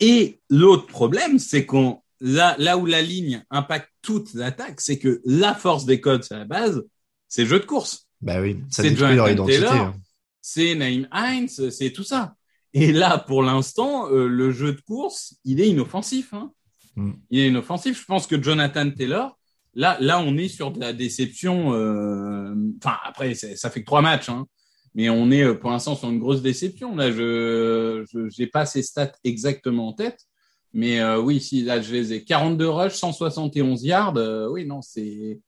[0.01, 5.21] Et l'autre problème, c'est qu'on là, là où la ligne impacte toute l'attaque, c'est que
[5.25, 6.83] la force des codes à la base,
[7.29, 8.09] c'est le jeu de course.
[8.21, 9.67] Bah oui, ça détruit leur identité.
[9.67, 9.95] Hein.
[10.41, 12.35] C'est Naïm Hines, c'est tout ça.
[12.75, 16.33] Et là, pour l'instant, euh, le jeu de course, il est inoffensif.
[16.33, 16.53] Hein.
[16.97, 17.13] Mm.
[17.31, 18.01] Il est inoffensif.
[18.01, 19.39] Je pense que Jonathan Taylor,
[19.75, 21.75] là, là, on est sur de la déception.
[21.75, 24.47] euh, Enfin, après, ça fait que trois matchs, hein.
[24.95, 26.97] mais on est euh, pour l'instant sur une grosse déception.
[26.97, 28.05] Là, je
[28.41, 30.21] n'ai pas ces stats exactement en tête,
[30.73, 34.15] mais euh, oui, si là, je les ai 42 rushs, 171 yards.
[34.51, 35.41] oui, non, c'est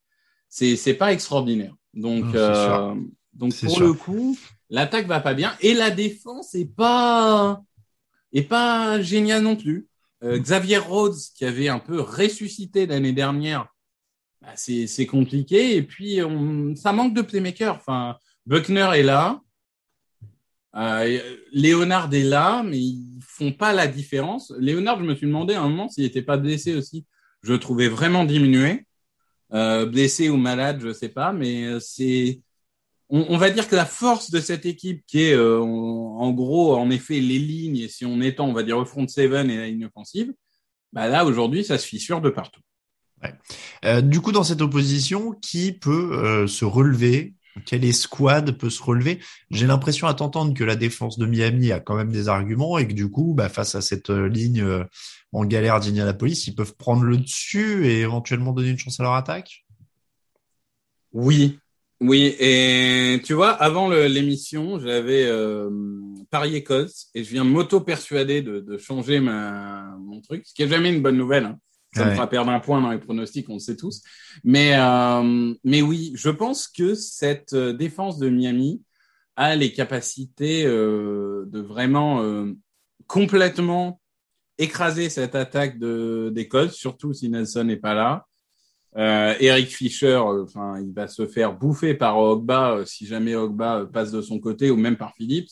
[0.51, 1.75] c'est c'est pas extraordinaire.
[1.95, 3.87] Donc Non, donc pour sûr.
[3.87, 4.39] le coup,
[4.71, 7.63] l'attaque va pas bien et la défense est pas
[8.33, 9.89] est pas géniale non plus.
[10.23, 13.69] Euh, Xavier Rhodes qui avait un peu ressuscité l'année dernière,
[14.41, 17.77] bah, c'est compliqué et puis on, ça manque de playmaker.
[17.77, 19.41] Enfin, Buckner est là,
[20.77, 24.53] euh, Léonard est là, mais ils font pas la différence.
[24.59, 27.07] Léonard, je me suis demandé à un moment s'il était pas blessé aussi.
[27.43, 28.87] Je le trouvais vraiment diminué,
[29.53, 32.41] euh, blessé ou malade, je sais pas, mais euh, c'est
[33.15, 36.33] on, on va dire que la force de cette équipe, qui est euh, en, en
[36.33, 39.51] gros, en effet, les lignes, et si on étend, on va dire, le front seven
[39.51, 40.33] et la ligne offensive,
[40.93, 42.61] bah là, aujourd'hui, ça se fissure de partout.
[43.85, 47.35] Euh, du coup, dans cette opposition, qui peut euh, se relever?
[47.67, 49.21] Quelle escouade peut se relever?
[49.51, 52.89] J'ai l'impression à t'entendre que la défense de Miami a quand même des arguments et
[52.89, 54.85] que du coup, bah, face à cette ligne euh,
[55.33, 59.15] en galère d'Indianapolis, ils peuvent prendre le dessus et éventuellement donner une chance à leur
[59.15, 59.65] attaque?
[61.13, 61.61] Oui,
[62.09, 62.35] oui.
[62.39, 65.71] Et tu vois, avant l'émission, j'avais euh,
[66.31, 70.69] parié Colts et je viens m'auto-persuader de, de changer ma, mon truc, ce qui est
[70.69, 71.45] jamais une bonne nouvelle.
[71.45, 71.59] hein.
[71.97, 74.03] Ça me fera perdre un point dans les pronostics, on le sait tous.
[74.43, 78.83] Mais, euh, mais oui, je pense que cette euh, défense de Miami
[79.37, 82.53] a les capacités euh, de vraiment euh,
[83.07, 84.01] complètement
[84.59, 88.27] écraser cette attaque de, des Colts, surtout si Nelson n'est pas là.
[88.97, 93.35] Euh, Eric Fischer, euh, enfin, il va se faire bouffer par Ogba euh, si jamais
[93.35, 95.51] Ogba euh, passe de son côté ou même par Phillips.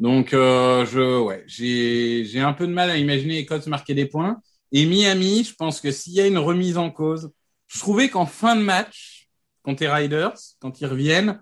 [0.00, 4.40] Donc, je, ouais, j'ai, un peu de mal à imaginer Colts marquer des points.
[4.72, 7.30] Et Miami, je pense que s'il y a une remise en cause,
[7.68, 9.28] je trouvais qu'en fin de match,
[9.62, 11.40] contre les Riders, quand ils reviennent,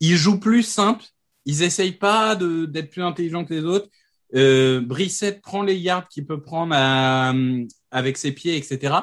[0.00, 1.04] ils jouent plus simple.
[1.46, 3.88] Ils essayent pas d'être plus intelligents que les autres.
[4.34, 7.32] Euh, Brissette prend les yards qu'il peut prendre à-
[7.90, 8.94] avec ses pieds, etc.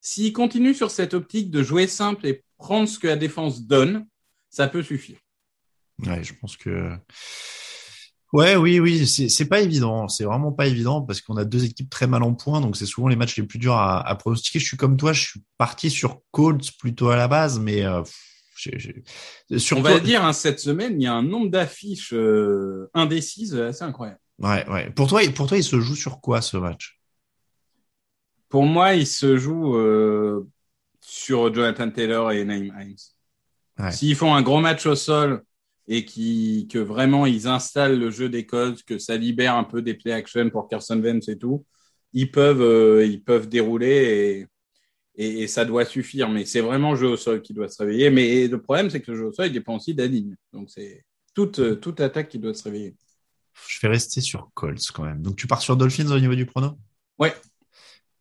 [0.00, 4.06] S'il continue sur cette optique de jouer simple et prendre ce que la défense donne,
[4.50, 5.18] ça peut suffire.
[6.06, 6.92] Ouais, je pense que
[8.32, 10.06] Ouais, oui, oui, c'est pas évident.
[10.06, 12.84] C'est vraiment pas évident parce qu'on a deux équipes très mal en point, donc c'est
[12.84, 14.58] souvent les matchs les plus durs à, à pronostiquer.
[14.58, 18.02] Je suis comme toi, je suis parti sur Colts plutôt à la base, mais euh,
[19.56, 23.54] sur On va dire, hein, cette semaine, il y a un nombre d'affiches euh, indécises
[23.54, 24.20] assez incroyable.
[24.40, 24.90] Ouais, ouais.
[24.90, 26.97] Pour toi, pour toi, il se joue sur quoi ce match?
[28.48, 30.46] Pour moi, il se joue euh,
[31.00, 32.96] sur Jonathan Taylor et Naeem Hines.
[33.78, 33.92] Ouais.
[33.92, 35.42] S'ils font un gros match au sol
[35.86, 39.82] et qui, que vraiment ils installent le jeu des Colts, que ça libère un peu
[39.82, 41.64] des play action pour Carson Wentz et tout,
[42.12, 44.46] ils peuvent, euh, ils peuvent dérouler
[45.16, 46.28] et, et, et ça doit suffire.
[46.28, 48.10] Mais c'est vraiment le jeu au sol qui doit se réveiller.
[48.10, 50.34] Mais le problème, c'est que le jeu au sol, il dépend aussi ligne.
[50.52, 52.96] Donc c'est toute, euh, toute attaque qui doit se réveiller.
[53.68, 55.22] Je vais rester sur Colts quand même.
[55.22, 56.78] Donc tu pars sur Dolphins au niveau du prono?
[57.18, 57.34] Ouais.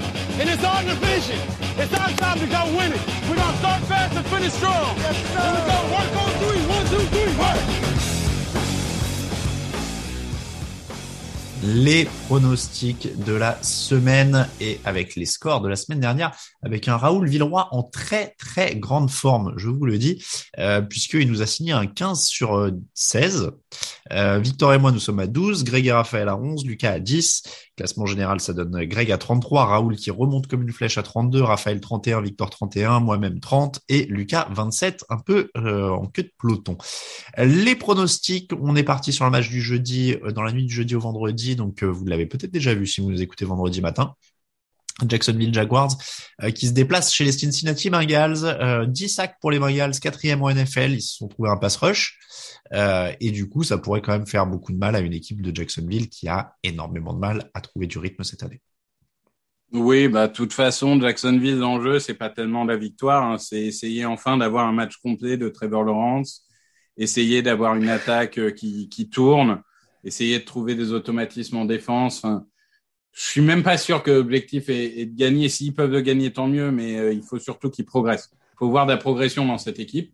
[0.81, 1.39] our division.
[1.77, 3.01] It's our time to go win it.
[3.29, 4.97] We're gonna start fast and finish strong.
[4.97, 5.41] Yes, sir.
[5.41, 5.77] Here we go.
[5.95, 6.61] Work on three.
[6.75, 7.37] One, two, three.
[7.37, 7.81] Work.
[11.63, 16.31] les pronostics de la semaine et avec les scores de la semaine dernière,
[16.63, 20.23] avec un Raoul Villeroy en très très grande forme, je vous le dis,
[20.57, 23.51] euh, puisqu'il nous a signé un 15 sur euh, 16.
[24.11, 26.99] Euh, Victor et moi, nous sommes à 12, Greg et Raphaël à 11, Lucas à
[26.99, 27.43] 10.
[27.77, 31.41] Classement général, ça donne Greg à 33, Raoul qui remonte comme une flèche à 32,
[31.41, 36.31] Raphaël 31, Victor 31, moi-même 30 et Lucas 27, un peu euh, en queue de
[36.37, 36.77] peloton.
[37.37, 40.73] Les pronostics, on est parti sur le match du jeudi, euh, dans la nuit du
[40.73, 43.81] jeudi au vendredi, donc euh, vous l'avez peut-être déjà vu si vous nous écoutez vendredi
[43.81, 44.15] matin.
[45.07, 45.97] Jacksonville Jaguars
[46.43, 48.43] euh, qui se déplacent chez les Cincinnati Bengals.
[48.43, 50.91] Euh, 10 sacs pour les Bengals, quatrième au NFL.
[50.91, 52.17] Ils se sont trouvés un pass rush.
[52.73, 55.41] Euh, et du coup, ça pourrait quand même faire beaucoup de mal à une équipe
[55.41, 58.61] de Jacksonville qui a énormément de mal à trouver du rythme cette année.
[59.73, 64.05] Oui, bah, de toute façon, Jacksonville, l'enjeu, c'est pas tellement la victoire, hein, c'est essayer
[64.05, 66.45] enfin d'avoir un match complet de Trevor Lawrence,
[66.97, 69.61] essayer d'avoir une attaque euh, qui, qui tourne,
[70.03, 72.25] essayer de trouver des automatismes en défense.
[73.13, 75.49] Je suis même pas sûr que l'objectif est, est, de gagner.
[75.49, 78.29] S'ils peuvent le gagner, tant mieux, mais euh, il faut surtout qu'ils progressent.
[78.53, 80.13] Il faut voir de la progression dans cette équipe.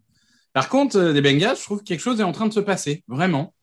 [0.54, 2.60] Par contre, euh, les Bengals, je trouve que quelque chose est en train de se
[2.60, 3.54] passer, vraiment.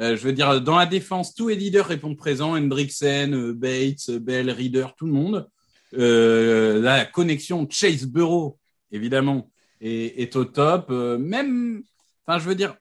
[0.00, 2.56] Euh, je veux dire, dans la défense, tous les leaders répondent présents.
[2.56, 5.48] Hendrickson, euh, Bates, Bell, Reader, tout le monde.
[5.94, 8.58] Euh, la connexion Chase Bureau,
[8.92, 10.86] évidemment, est, est au top.
[10.90, 11.82] Euh, même,
[12.26, 12.76] enfin, je veux dire,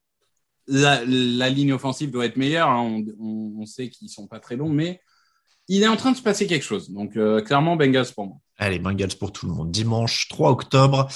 [0.67, 2.69] la, la, ligne offensive doit être meilleure.
[2.69, 2.81] Hein.
[2.81, 5.01] On, on, on, sait qu'ils sont pas très longs, mais
[5.67, 6.89] il est en train de se passer quelque chose.
[6.89, 8.37] Donc, euh, clairement, Bengals pour moi.
[8.57, 9.71] Allez, Bengals pour tout le monde.
[9.71, 11.07] Dimanche 3 octobre,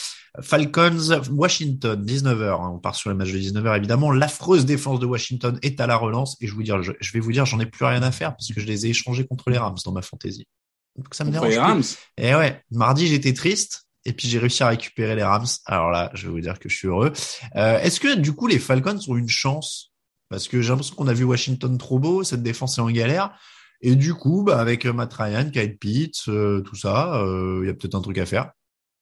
[0.42, 2.62] Falcons, Washington, 19h.
[2.62, 2.72] Hein.
[2.76, 4.12] On part sur les matchs de 19h, évidemment.
[4.12, 6.38] L'affreuse défense de Washington est à la relance.
[6.42, 8.36] Et je, vous dire, je, je vais vous dire, j'en ai plus rien à faire
[8.36, 10.48] parce que je les ai échangés contre les Rams dans ma fantaisie.
[10.96, 11.54] Donc ça me contre dérange.
[11.54, 11.84] Les Rams.
[12.18, 13.88] Et ouais, mardi, j'étais triste.
[14.04, 15.46] Et puis j'ai réussi à récupérer les Rams.
[15.66, 17.14] Alors là, je vais vous dire que je suis heureux.
[17.56, 19.92] Euh, Est-ce que du coup les Falcons ont une chance?
[20.30, 23.38] Parce que j'ai l'impression qu'on a vu Washington trop beau, cette défense est en galère.
[23.82, 27.70] Et du coup, bah, avec Matt Ryan, Kyle Pitts, euh, tout ça, il euh, y
[27.70, 28.52] a peut-être un truc à faire.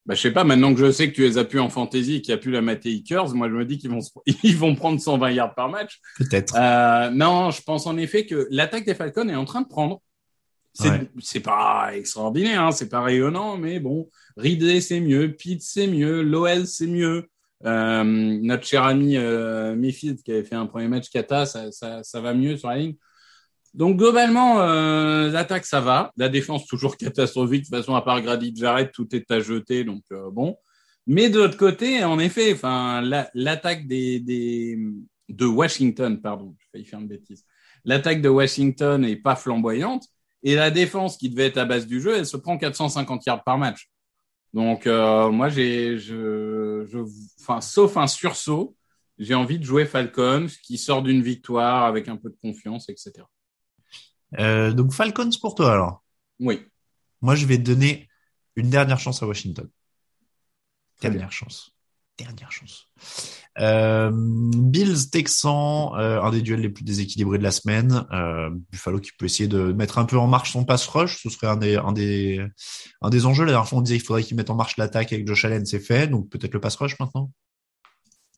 [0.06, 2.16] Bah, je sais pas, maintenant que je sais que tu les as pu en fantasy
[2.16, 4.00] et qu'il n'y a plus la Matei Curse, moi je me dis qu'ils vont,
[4.44, 6.00] ils vont prendre 120 yards par match.
[6.18, 6.56] Peut-être.
[6.58, 10.02] Euh, non, je pense en effet que l'attaque des Falcons est en train de prendre.
[10.74, 11.42] C'est ouais.
[11.42, 16.66] pas extraordinaire, hein, c'est pas rayonnant, mais bon, Ridley c'est mieux, Pitts c'est mieux, Lowell
[16.68, 17.28] c'est mieux.
[17.66, 22.02] Euh, notre cher ami euh, Mayfield qui avait fait un premier match kata, ça, ça,
[22.04, 22.96] ça va mieux sur la ligne.
[23.74, 27.62] Donc globalement, euh, l'attaque ça va, la défense toujours catastrophique.
[27.62, 30.58] De toute façon, à part Grady Jarrett, tout est à jeter, donc euh, bon.
[31.08, 33.02] Mais de l'autre côté, en effet, enfin
[33.34, 34.20] l'attaque des,
[35.30, 37.46] de Washington, pardon, j'ai failli faire une bêtise.
[37.86, 40.06] L'attaque de Washington est pas flamboyante
[40.44, 43.44] et la défense qui devait être à base du jeu, elle se prend 450 yards
[43.44, 43.90] par match.
[44.54, 47.00] Donc euh, moi j'ai, je, je,
[47.42, 48.76] enfin sauf un sursaut,
[49.18, 53.26] j'ai envie de jouer Falcons qui sort d'une victoire avec un peu de confiance, etc.
[54.38, 56.04] Euh, donc Falcons pour toi alors.
[56.40, 56.62] Oui.
[57.22, 58.08] Moi je vais donner
[58.56, 59.68] une dernière chance à Washington.
[61.02, 61.74] Dernière chance.
[62.18, 62.88] Dernière chance.
[63.60, 68.06] Euh, Bills Texans, euh, un des duels les plus déséquilibrés de la semaine.
[68.12, 71.30] Euh, Buffalo qui peut essayer de mettre un peu en marche son pass rush, ce
[71.30, 72.46] serait un des un des
[73.02, 73.46] un des enjeux.
[73.46, 75.66] La dernière fois on disait qu'il faudrait qu'ils mettent en marche l'attaque avec Josh Allen,
[75.66, 77.32] c'est fait, donc peut-être le pass rush maintenant.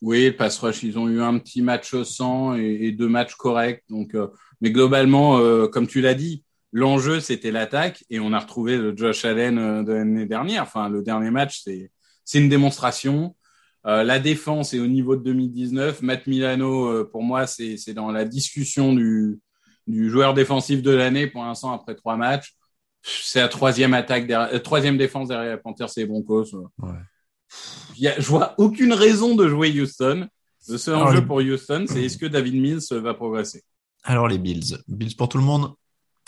[0.02, 3.36] Oui, le pass rush, ils ont eu un petit match sans et, et deux matchs
[3.36, 3.84] corrects.
[3.90, 4.28] Donc, euh,
[4.60, 8.96] mais globalement, euh, comme tu l'as dit, l'enjeu c'était l'attaque et on a retrouvé le
[8.96, 10.64] Josh Allen euh, de l'année dernière.
[10.64, 11.92] Enfin, le dernier match, c'est
[12.26, 13.36] c'est une démonstration.
[13.88, 16.02] Euh, la défense est au niveau de 2019.
[16.04, 19.40] Matt Milano, euh, pour moi, c'est c'est dans la discussion du
[19.88, 22.56] du joueur défensif de l'année pour l'instant après trois matchs.
[23.04, 26.56] C'est la troisième attaque, derrière, troisième défense derrière Panthers et Broncos.
[26.78, 26.90] Ouais.
[27.98, 30.28] Y a, je vois aucune raison de jouer Houston.
[30.70, 33.64] Le seul Alors, enjeu les- pour Houston, c'est est-ce que David Mills va progresser?
[34.04, 35.74] Alors les Bills, Bills pour tout le monde.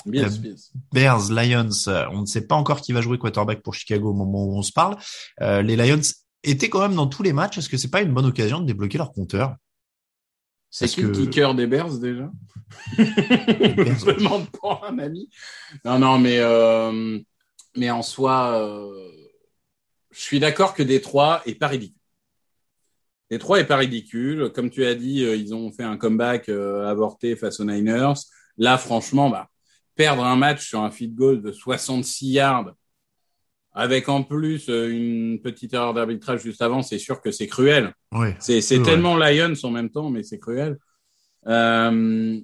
[0.05, 0.59] Mills, Euh, Mills.
[0.91, 4.13] Bears, Lions, euh, on ne sait pas encore qui va jouer quarterback pour Chicago au
[4.13, 4.97] moment où on se parle.
[5.41, 6.01] Euh, les Lions
[6.43, 7.57] étaient quand même dans tous les matchs.
[7.57, 9.55] Est-ce que c'est pas une bonne occasion de débloquer leur compteur?
[10.69, 12.29] C'est qui le que- kicker des Bears déjà?
[12.97, 15.29] Je me demande pas un ami.
[15.86, 17.19] Non, non, mais euh,
[17.77, 19.12] mais en soi, euh,
[20.13, 21.99] je suis d'accord que Détroit est pas ridicule.
[23.30, 24.52] Détroit est pas ridicule.
[24.54, 28.13] Comme tu as dit, euh, ils ont fait un comeback euh, avorté face aux Niners.
[28.58, 29.49] Là, franchement, bah,
[29.95, 32.73] perdre un match sur un field goal de 66 yards,
[33.73, 37.93] avec en plus euh, une petite erreur d'arbitrage juste avant, c'est sûr que c'est cruel.
[38.12, 38.30] Oui.
[38.39, 40.78] C'est tellement Lions en même temps, mais c'est cruel.
[41.47, 42.39] Euh,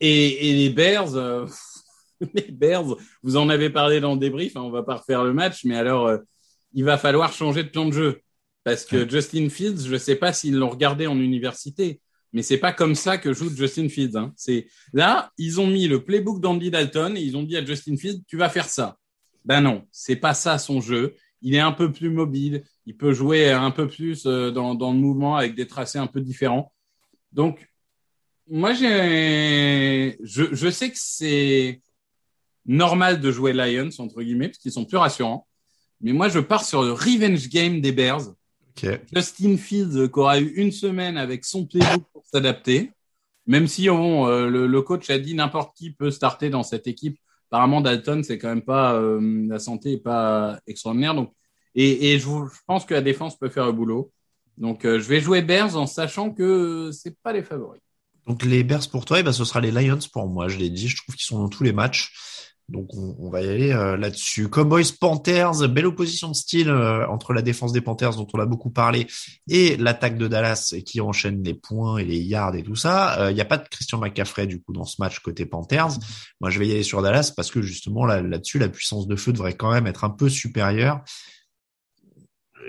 [0.00, 1.46] et, et les Bears, euh,
[2.34, 5.32] les Bears, vous en avez parlé dans le débrief, hein, on va pas refaire le
[5.32, 6.18] match, mais alors euh,
[6.76, 8.20] il va falloir changer de plan de jeu
[8.62, 12.00] parce que Justin Fields, je sais pas s'ils l'ont regardé en université,
[12.32, 14.16] mais c'est pas comme ça que joue Justin Fields.
[14.16, 14.32] Hein.
[14.36, 17.96] C'est là, ils ont mis le playbook d'Andy Dalton et ils ont dit à Justin
[17.96, 18.98] Fields, tu vas faire ça.
[19.44, 21.14] Ben non, c'est pas ça son jeu.
[21.40, 24.92] Il est un peu plus mobile, il peut jouer un peu plus euh, dans, dans
[24.92, 26.72] le mouvement avec des tracés un peu différents.
[27.32, 27.70] Donc,
[28.48, 31.80] moi, j'ai, je, je sais que c'est
[32.66, 35.45] normal de jouer Lions, entre guillemets, parce qu'ils sont plus rassurants.
[36.00, 38.28] Mais moi, je pars sur le revenge game des Bears.
[38.76, 39.00] Ok.
[39.14, 42.92] Justin Fields, euh, qui aura eu une semaine avec son playbook pour s'adapter.
[43.46, 46.86] Même si bon, euh, le, le coach a dit n'importe qui peut starter dans cette
[46.86, 47.18] équipe.
[47.50, 51.14] Apparemment, Dalton, c'est quand même pas euh, la santé est pas extraordinaire.
[51.14, 51.32] Donc,
[51.74, 52.28] et, et je,
[52.66, 54.12] pense que la défense peut faire le boulot.
[54.58, 57.80] Donc, euh, je vais jouer Bears en sachant que c'est pas les favoris.
[58.26, 60.48] Donc les Bears pour toi, eh ben, ce sera les Lions pour moi.
[60.48, 62.12] Je l'ai dit, je trouve qu'ils sont dans tous les matchs.
[62.68, 64.48] Donc on, va y aller euh, là-dessus.
[64.48, 68.46] Cowboys Panthers, belle opposition de style euh, entre la défense des Panthers dont on a
[68.46, 69.06] beaucoup parlé
[69.48, 73.20] et l'attaque de Dallas qui enchaîne les points et les yards et tout ça.
[73.20, 75.98] Euh, Il n'y a pas de Christian McCaffrey du coup dans ce match côté Panthers.
[76.40, 79.14] Moi je vais y aller sur Dallas parce que justement là- là-dessus la puissance de
[79.14, 81.04] feu devrait quand même être un peu supérieure.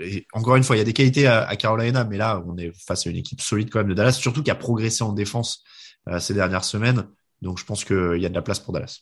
[0.00, 2.56] Et encore une fois, il y a des qualités à, à Carolina, mais là, on
[2.56, 5.12] est face à une équipe solide quand même de Dallas, surtout qui a progressé en
[5.12, 5.64] défense
[6.08, 7.08] euh, ces dernières semaines.
[7.42, 9.00] Donc, je pense qu'il y a de la place pour Dallas.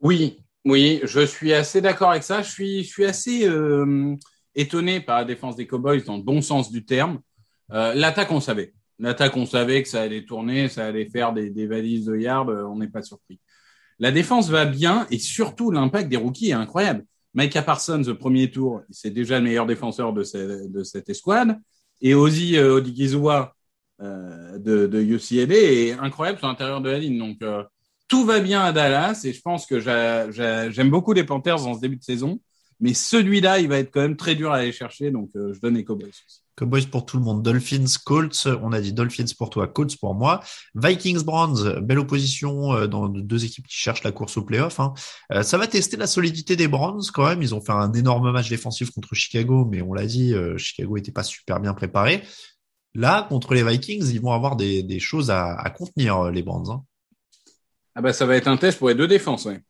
[0.00, 2.42] Oui, oui, je suis assez d'accord avec ça.
[2.42, 4.14] Je suis, je suis assez euh,
[4.54, 7.20] étonné par la défense des Cowboys dans le bon sens du terme.
[7.72, 8.74] Euh, L'attaque, on savait.
[8.98, 12.48] L'attaque, on savait que ça allait tourner, ça allait faire des, des valises de yards.
[12.48, 13.40] euh, on n'est pas surpris.
[13.98, 17.04] La défense va bien et surtout l'impact des rookies est incroyable.
[17.34, 21.58] Micah Parsons, le premier tour, c'est déjà le meilleur défenseur de, ce- de cette escouade.
[22.02, 23.54] Et Ozzy euh, Odigizua
[24.02, 27.18] euh, de, de UCLA est incroyable sur l'intérieur de la ligne.
[27.18, 27.62] Donc, euh,
[28.08, 31.56] tout va bien à Dallas et je pense que j'a- j'a- j'aime beaucoup les Panthers
[31.56, 32.40] dans ce début de saison.
[32.80, 35.10] Mais celui-là, il va être quand même très dur à aller chercher.
[35.10, 36.10] Donc, euh, je donne les Cowboys.
[36.56, 37.42] Cowboys pour tout le monde.
[37.42, 38.46] Dolphins, Colts.
[38.62, 40.42] On a dit Dolphins pour toi, Colts pour moi.
[40.74, 41.80] Vikings, Browns.
[41.80, 44.78] Belle opposition euh, dans deux équipes qui cherchent la course au playoff.
[44.78, 44.92] Hein.
[45.32, 47.42] Euh, ça va tester la solidité des Browns quand même.
[47.42, 51.12] Ils ont fait un énorme match défensif contre Chicago, mais on l'a dit, Chicago était
[51.12, 52.22] pas super bien préparé.
[52.94, 56.70] Là, contre les Vikings, ils vont avoir des, choses à, contenir, les Browns.
[56.70, 56.84] Hein.
[57.96, 59.46] Ah bah, ça va être un test pour les deux défenses.
[59.46, 59.60] Ouais.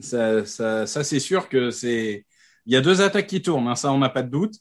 [0.00, 2.26] Ça, ça, ça c'est sûr que c'est.
[2.66, 3.68] Il y a deux attaques qui tournent.
[3.68, 4.54] Hein, ça, on n'a pas de doute.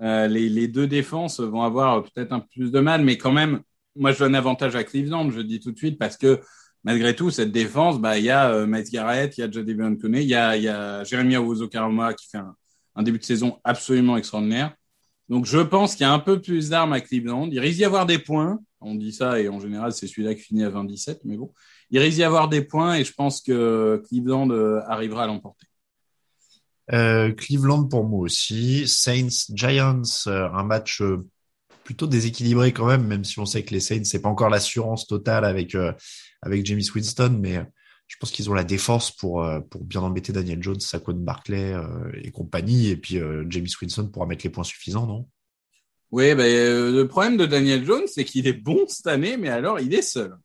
[0.00, 3.60] Euh, les, deux défenses vont avoir peut-être un peu plus de mal, mais quand même,
[3.96, 5.30] moi, je donne avantage à Cleveland.
[5.30, 6.40] Je dis tout de suite parce que
[6.84, 9.96] malgré tout, cette défense, bah, il y a euh, Miles Garrett, il y a Jadavion
[9.96, 12.54] Clowney, il y a, il y a Jeremy Owusu-Karama qui fait un,
[12.94, 14.74] un début de saison absolument extraordinaire.
[15.28, 17.48] Donc je pense qu'il y a un peu plus d'armes à Cleveland.
[17.50, 18.60] Il risque d'y avoir des points.
[18.80, 21.52] On dit ça et en général c'est celui-là qui finit à 27, mais bon,
[21.90, 25.66] il risque d'y avoir des points et je pense que Cleveland euh, arrivera à l'emporter.
[26.92, 28.88] Euh, Cleveland pour moi aussi.
[28.88, 31.24] Saints, Giants, euh, un match euh,
[31.84, 35.06] plutôt déséquilibré quand même, même si on sait que les Saints c'est pas encore l'assurance
[35.06, 35.76] totale avec
[36.42, 37.64] avec James Winston, mais
[38.06, 41.74] je pense qu'ils ont la défense pour pour bien embêter Daniel Jones, Saquon Barkley
[42.22, 43.18] et compagnie, et puis
[43.48, 45.26] James Winston pourra mettre les points suffisants, non?
[46.12, 49.80] Oui, ben le problème de Daniel Jones, c'est qu'il est bon cette année, mais alors
[49.80, 50.36] il est seul.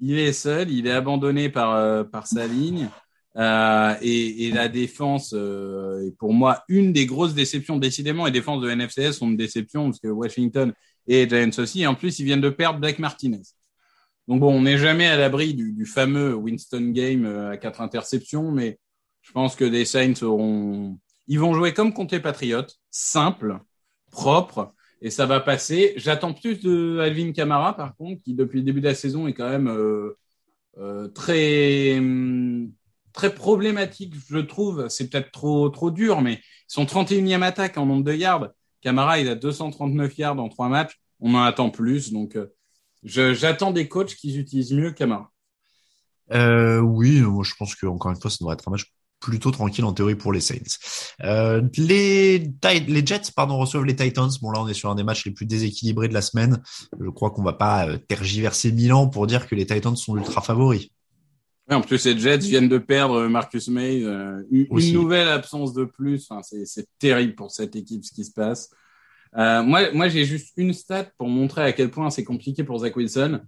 [0.00, 2.88] Il est seul, il est abandonné par par sa ligne.
[3.36, 7.76] Euh, et, et, la défense euh, est pour moi une des grosses déceptions.
[7.76, 10.72] Décidément, les défenses de NFCS sont une déception parce que Washington
[11.06, 11.86] et Giants aussi.
[11.86, 13.42] En plus, ils viennent de perdre Blake Martinez.
[14.26, 17.82] Donc bon, on n'est jamais à l'abri du, du, fameux Winston Game euh, à quatre
[17.82, 18.78] interceptions, mais
[19.20, 23.58] je pense que les Saints auront, ils vont jouer comme contre les Patriots, simple,
[24.10, 24.72] propre,
[25.02, 25.94] et ça va passer.
[25.96, 29.34] J'attends plus de Alvin Kamara, par contre, qui depuis le début de la saison est
[29.34, 30.16] quand même euh,
[30.78, 32.72] euh, très hum,
[33.12, 34.88] très problématique, je trouve.
[34.88, 38.48] C'est peut-être trop, dur, mais son 31e attaque en nombre de yards.
[38.82, 41.00] Camara, il a 239 yards en trois matchs.
[41.20, 42.12] On en attend plus.
[42.12, 42.54] Donc, euh,
[43.02, 45.30] j'attends des coachs qui utilisent mieux Camara.
[46.32, 49.84] Euh, oui, je pense que encore une fois, ça devrait être un match plutôt tranquille
[49.84, 50.78] en théorie pour les Saints.
[51.24, 54.30] Euh, les, les Jets pardon, reçoivent les Titans.
[54.42, 56.62] Bon là on est sur un des matchs les plus déséquilibrés de la semaine.
[57.00, 60.40] Je crois qu'on va pas euh, tergiverser Milan pour dire que les Titans sont ultra
[60.42, 60.90] favoris
[61.74, 66.26] en plus, les Jets viennent de perdre Marcus May, euh, une, nouvelle absence de plus.
[66.30, 68.70] Enfin, c'est terrible pour cette équipe ce qui se passe.
[69.36, 72.78] Euh, moi, moi j'ai juste une stat pour montrer à quel point c'est compliqué pour
[72.78, 73.40] Zach Wilson.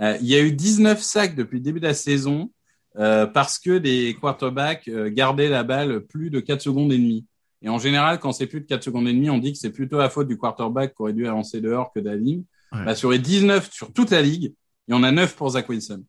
[0.00, 2.52] Euh, il y a eu 19 sacs depuis le début de la saison
[2.98, 7.26] euh, parce que des quarterbacks euh, gardaient la balle plus de 4 secondes et demie.
[7.62, 9.70] Et en général, quand c'est plus de 4 secondes et demie, on dit que c'est
[9.70, 12.44] plutôt la faute du quarterback qui aurait dû avancer dehors que d'Alim.
[12.72, 14.52] Bah, sur les 19 sur toute la ligue,
[14.86, 16.04] il y en a 9 pour Zach Wilson.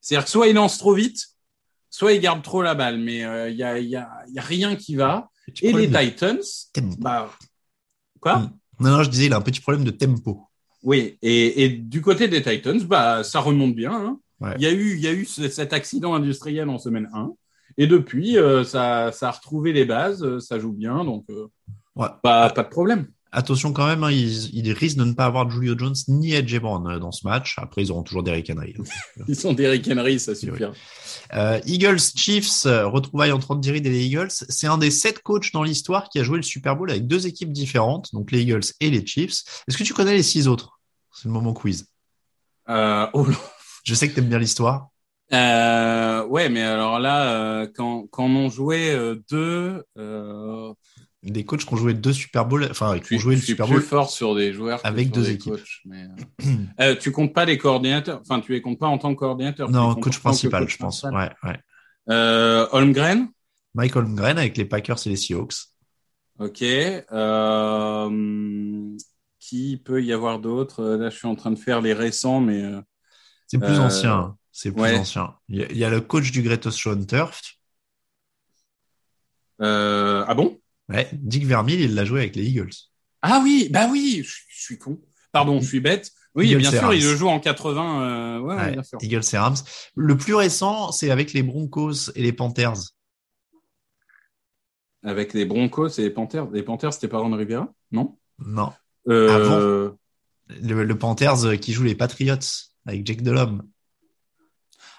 [0.00, 1.18] C'est-à-dire que soit il lance trop vite,
[1.90, 4.42] soit il garde trop la balle, mais il euh, y, a, y, a, y, a,
[4.42, 5.30] rien qui va.
[5.62, 6.40] Et les Titans,
[6.98, 7.30] bah,
[8.20, 8.50] quoi?
[8.80, 10.46] Non, non, je disais, il a un petit problème de tempo.
[10.82, 13.92] Oui, et, et du côté des Titans, bah, ça remonte bien.
[13.92, 14.20] Hein.
[14.56, 17.32] Il y a eu, il y a eu cet accident industriel en semaine 1,
[17.76, 21.26] et depuis, euh, ça, ça a retrouvé les bases, euh, ça joue bien, donc
[21.96, 22.06] ouais.
[22.22, 23.08] pas, pas de problème.
[23.30, 26.58] Attention quand même, hein, ils, ils, risquent de ne pas avoir Julio Jones ni Edge
[26.58, 27.56] Brown euh, dans ce match.
[27.58, 28.74] Après, ils auront toujours Derrick Henry.
[28.78, 28.84] Hein.
[29.28, 30.64] ils sont Derrick Henry, ça suffit.
[31.34, 34.30] Euh, Eagles Chiefs, euh, retrouvailles entre Andy et les Eagles.
[34.30, 37.26] C'est un des sept coachs dans l'histoire qui a joué le Super Bowl avec deux
[37.26, 39.62] équipes différentes, donc les Eagles et les Chiefs.
[39.68, 40.80] Est-ce que tu connais les six autres?
[41.12, 41.86] C'est le moment quiz.
[42.70, 43.26] Euh, oh
[43.84, 44.88] Je sais que tu aimes bien l'histoire.
[45.32, 48.96] Euh, ouais, mais alors là, quand, quand on jouait
[49.30, 49.82] deux,
[51.22, 53.78] des coachs qui ont joué deux Super Bowl, enfin qui ont joué le Super Bowl.
[53.78, 55.54] plus fort sur des joueurs avec deux équipes.
[55.84, 56.06] mais...
[56.42, 56.44] Euh,
[56.80, 59.70] euh, tu comptes pas les coordinateurs, enfin tu les comptes pas en tant que coordinateur.
[59.70, 61.02] Non, coach principal, je pense.
[61.02, 61.58] Ouais, ouais.
[62.10, 63.28] Euh, Holmgren.
[63.74, 65.54] Mike Holmgren avec les Packers et les Seahawks.
[66.38, 66.62] Ok.
[66.62, 68.10] Euh...
[69.40, 70.84] Qui peut y avoir d'autres?
[70.84, 72.62] Là, je suis en train de faire les récents, mais.
[73.54, 74.36] Euh, C'est plus ancien.
[74.52, 75.34] C'est plus ancien.
[75.48, 77.58] Il y, a, il y, a, le coach du Greatest Show on Turf.
[79.60, 80.58] ah bon?
[80.88, 82.72] Ouais, Dick Vermeil, il l'a joué avec les Eagles.
[83.22, 84.98] Ah oui, bah oui, je, suis con.
[85.32, 86.10] Pardon, je suis bête.
[86.34, 88.02] Oui, bien sûr, il le joue en 80.
[88.02, 88.98] Euh, ouais, bien sûr.
[89.02, 89.56] Eagles et Rams.
[89.96, 92.78] Le plus récent, c'est avec les Broncos et les Panthers.
[95.02, 96.50] Avec les Broncos et les Panthers.
[96.52, 98.16] Les Panthers, c'était pas Ron Rivera, non?
[98.38, 98.72] Non.
[99.08, 99.28] Euh...
[99.34, 99.96] Avant,
[100.60, 102.36] le, Panthers qui joue les Patriots
[102.86, 103.62] avec Jake Delhomme.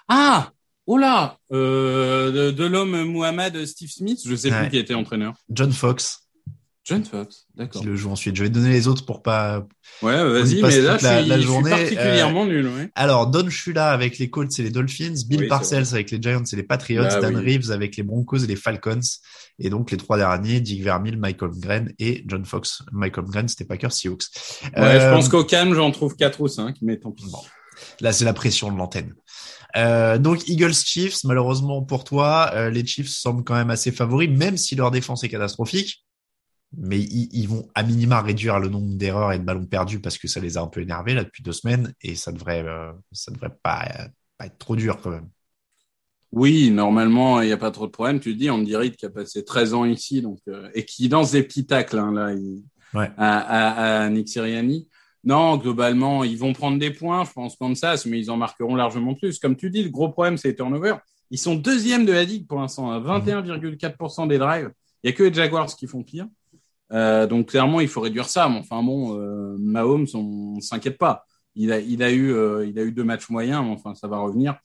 [0.08, 0.52] Ah
[0.92, 5.34] Oh là, euh, de, l'homme Mohamed Steve Smith, je sais plus qui était entraîneur.
[5.48, 6.26] John Fox.
[6.82, 7.82] John Fox, d'accord.
[7.82, 8.34] Qui le joue ensuite.
[8.34, 9.68] Je vais donner les autres pour pas.
[10.02, 12.66] Ouais, vas-y, mais là, je suis, journée, particulièrement nul.
[12.66, 12.90] Ouais.
[12.96, 16.56] Alors, Don Shula avec les Colts et les Dolphins, Bill Parcells avec les Giants et
[16.56, 18.98] les Patriots, bah Dan Reeves avec les Broncos et les Falcons,
[19.60, 22.82] et donc les trois derniers, Dick Vermeil, Michael Gren et John Fox.
[22.90, 24.24] Michael Gren, c'était Packers Seahawks.
[24.76, 25.00] Ouais, euh...
[25.00, 27.26] je pense qu'au CAM, j'en trouve quatre ou cinq, mais tant pis.
[27.30, 27.38] Bon.
[28.00, 29.14] Là, c'est la pression de l'antenne.
[29.76, 34.30] Euh, donc Eagles Chiefs, malheureusement pour toi, euh, les Chiefs semblent quand même assez favoris,
[34.30, 36.04] même si leur défense est catastrophique.
[36.76, 40.28] Mais ils, vont à minima réduire le nombre d'erreurs et de ballons perdus parce que
[40.28, 43.32] ça les a un peu énervés là depuis deux semaines et ça devrait, euh, ça
[43.32, 43.88] devrait pas,
[44.38, 45.28] pas, être trop dur quand même.
[46.30, 48.20] Oui, normalement il n'y a pas trop de problème.
[48.20, 50.38] Tu dis, on dirait qui a passé 13 ans ici donc
[50.72, 52.32] et qui lance des petits tacles hein, là,
[52.94, 53.10] ouais.
[53.16, 54.86] à, à, à Nick Sirianni.
[55.22, 59.14] Non, globalement, ils vont prendre des points, je pense, Kansas, mais ils en marqueront largement
[59.14, 59.38] plus.
[59.38, 61.00] Comme tu dis, le gros problème, c'est les turnovers.
[61.30, 64.70] Ils sont deuxième de la ligue pour l'instant, à 21,4% des drives.
[65.02, 66.26] Il y a que les Jaguars qui font pire.
[66.92, 68.48] Euh, donc clairement, il faut réduire ça.
[68.48, 71.26] Mais enfin bon, euh, Mahomes, on, ne s'inquiète pas.
[71.54, 73.64] Il a, il a eu, euh, il a eu deux matchs moyens.
[73.64, 74.56] Mais enfin, ça va revenir.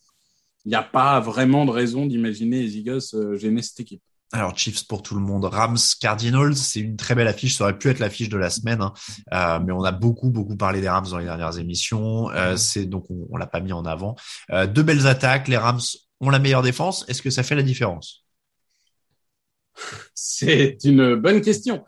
[0.66, 4.02] Il n'y a pas vraiment de raison d'imaginer les Eagles gêner cette équipe.
[4.32, 7.58] Alors Chiefs pour tout le monde, Rams Cardinals, c'est une très belle affiche.
[7.58, 9.60] Ça aurait pu être l'affiche de la semaine, hein.
[9.66, 12.30] mais on a beaucoup beaucoup parlé des Rams dans les dernières émissions.
[12.58, 14.16] c'est donc on, on l'a pas mis en avant.
[14.50, 15.48] deux belles attaques.
[15.48, 15.80] Les Rams
[16.20, 17.06] ont la meilleure défense.
[17.08, 18.26] Est-ce que ça fait la différence?
[20.14, 21.84] C'est une bonne question.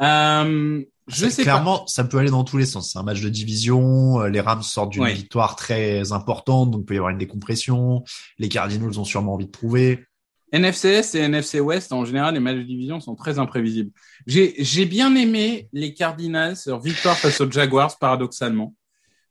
[0.00, 2.92] Euh, je sais clairement, ça peut aller dans tous les sens.
[2.92, 4.20] C'est un match de division.
[4.20, 8.04] Euh, les Rams sortent d'une victoire très importante, donc il peut y avoir une décompression.
[8.38, 10.04] Les Cardinals ont sûrement envie de prouver.
[10.52, 13.90] NFCS et NFC West, en général, les matchs de division sont très imprévisibles.
[14.26, 18.74] J'ai bien aimé les Cardinals leur victoire face aux Jaguars, paradoxalement,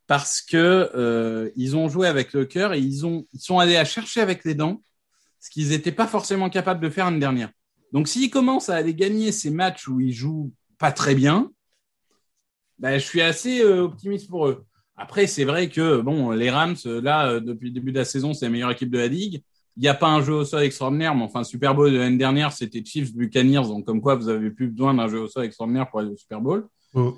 [0.07, 3.77] parce que euh, ils ont joué avec le cœur et ils ont ils sont allés
[3.77, 4.81] à chercher avec les dents
[5.39, 7.49] ce qu'ils n'étaient pas forcément capables de faire une dernière.
[7.93, 11.51] Donc, s'ils commencent à aller gagner ces matchs où ils jouent pas très bien,
[12.79, 14.65] ben, je suis assez euh, optimiste pour eux.
[14.97, 18.33] Après, c'est vrai que bon, les Rams, là, euh, depuis le début de la saison,
[18.33, 19.43] c'est la meilleure équipe de la ligue.
[19.77, 22.17] Il n'y a pas un jeu au sol extraordinaire, mais enfin, Super Bowl de l'année
[22.17, 25.43] dernière, c'était Chiefs Buccaneers, donc comme quoi vous avez plus besoin d'un jeu au sol
[25.43, 26.67] extraordinaire pour aller au Super Bowl.
[26.93, 27.17] Oh.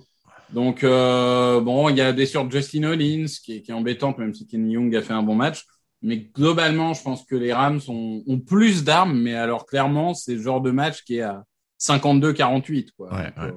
[0.52, 4.34] Donc bon, il y a des sur Justin Hollins qui est, qui est embêtante, même
[4.34, 5.66] si Kenny Young a fait un bon match.
[6.02, 10.36] Mais globalement, je pense que les Rams ont, ont plus d'armes, mais alors clairement, c'est
[10.36, 11.44] le genre de match qui est à
[11.80, 12.90] 52-48.
[12.96, 13.14] Quoi.
[13.14, 13.32] Ouais, ouais.
[13.40, 13.52] Euh,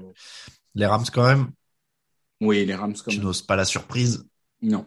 [0.75, 1.51] les Rams quand même
[2.41, 3.21] Oui, les Rams quand même.
[3.21, 4.25] Tu n'oses pas la surprise
[4.63, 4.85] Non.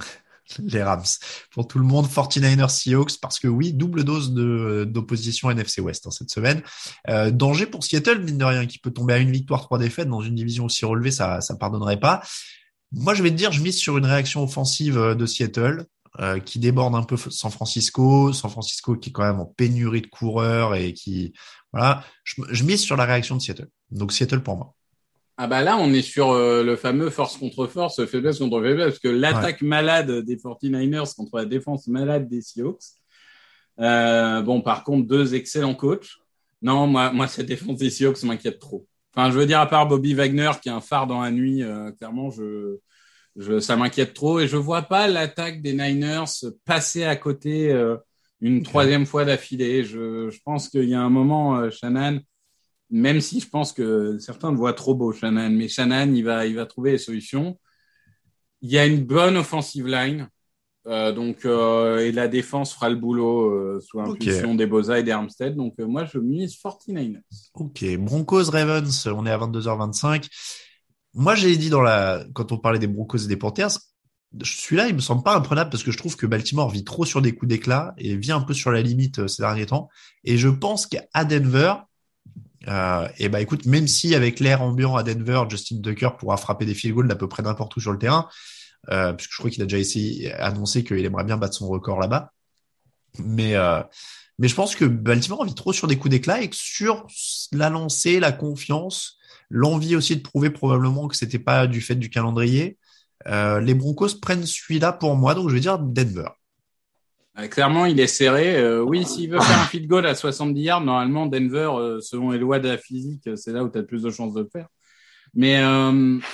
[0.60, 1.04] Les Rams.
[1.52, 6.12] Pour tout le monde, 49ers Seahawks, parce que oui, double dose d'opposition NFC West hein,
[6.12, 6.62] cette semaine.
[7.10, 10.10] Euh, danger pour Seattle, mine de rien, qui peut tomber à une victoire, trois défaites
[10.10, 12.22] dans une division aussi relevée, ça ça pardonnerait pas.
[12.92, 15.86] Moi, je vais te dire, je mise sur une réaction offensive euh, de Seattle.
[16.20, 20.02] Euh, qui déborde un peu San Francisco, San Francisco qui est quand même en pénurie
[20.02, 21.34] de coureurs et qui
[21.72, 23.68] voilà, je, mise sur la réaction de Seattle.
[23.90, 24.76] Donc Seattle pour moi.
[25.44, 28.92] Ah bah là, on est sur euh, le fameux force contre force, faiblesse contre faiblesse,
[28.92, 32.80] parce que l'attaque malade des 49ers contre la défense malade des Seahawks.
[33.82, 36.12] Euh, bon, par contre, deux excellents coachs.
[36.62, 38.88] Non, moi, moi, cette défense des Seahawks m'inquiète trop.
[39.14, 41.62] Enfin, je veux dire, à part Bobby Wagner, qui est un phare dans la nuit,
[41.62, 42.78] euh, clairement, je,
[43.36, 46.24] je, ça m'inquiète trop et je vois pas l'attaque des Niners
[46.64, 47.98] passer à côté euh,
[48.40, 49.84] une troisième fois d'affilée.
[49.84, 52.22] Je, je, pense qu'il y a un moment, euh, Shannon,
[52.94, 56.46] même si je pense que certains le voient trop beau, Shannon, mais Shannon, il va,
[56.46, 57.60] il va trouver les solutions.
[58.62, 60.30] Il y a une bonne offensive line.
[60.86, 65.04] Euh, donc euh, et la défense fera le boulot euh, sous impulsion des Boza et
[65.04, 65.56] des Armstead.
[65.56, 67.22] Donc moi je mise 49ers.
[67.54, 70.28] Ok, Broncos Ravens, on est à 22h25.
[71.16, 73.78] Moi, j'ai dit dans la, quand on parlait des Broncos et des Panthers,
[74.42, 77.22] celui-là, il me semble pas imprenable parce que je trouve que Baltimore vit trop sur
[77.22, 79.90] des coups d'éclat et vit un peu sur la limite euh, ces derniers temps.
[80.24, 81.76] Et je pense qu'à Denver,
[82.68, 86.66] euh, et bah écoute, même si avec l'air ambiant à Denver, Justin Tucker pourra frapper
[86.66, 88.30] des field goals d'à peu près n'importe où sur le terrain,
[88.90, 92.00] euh, puisque je crois qu'il a déjà essayé annoncé qu'il aimerait bien battre son record
[92.00, 92.32] là-bas.
[93.20, 93.82] Mais euh,
[94.40, 97.06] mais je pense que Baltimore vit trop sur des coups d'éclat et que sur
[97.52, 99.18] la lancée, la confiance,
[99.50, 102.78] l'envie aussi de prouver probablement que c'était pas du fait du calendrier.
[103.28, 106.30] Euh, les Broncos prennent celui-là pour moi, donc je vais dire Denver.
[107.40, 108.58] Euh, clairement, il est serré.
[108.58, 112.38] Euh, oui, s'il veut faire un field goal à 70 yards, normalement, Denver, selon les
[112.38, 114.50] lois de la physique, c'est là où tu as le plus de chances de le
[114.52, 114.68] faire.
[115.36, 115.64] Mais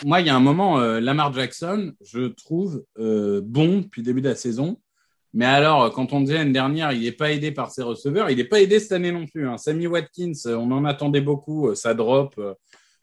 [0.04, 4.28] moi, il y a un moment, Lamar Jackson, je trouve bon depuis le début de
[4.28, 4.82] la saison.
[5.34, 8.36] Mais alors, quand on disait l'année dernière, il n'est pas aidé par ses receveurs, il
[8.36, 9.48] n'est pas aidé cette année non plus.
[9.48, 9.58] Hein.
[9.58, 12.36] Sammy Watkins, on en attendait beaucoup, ça drop.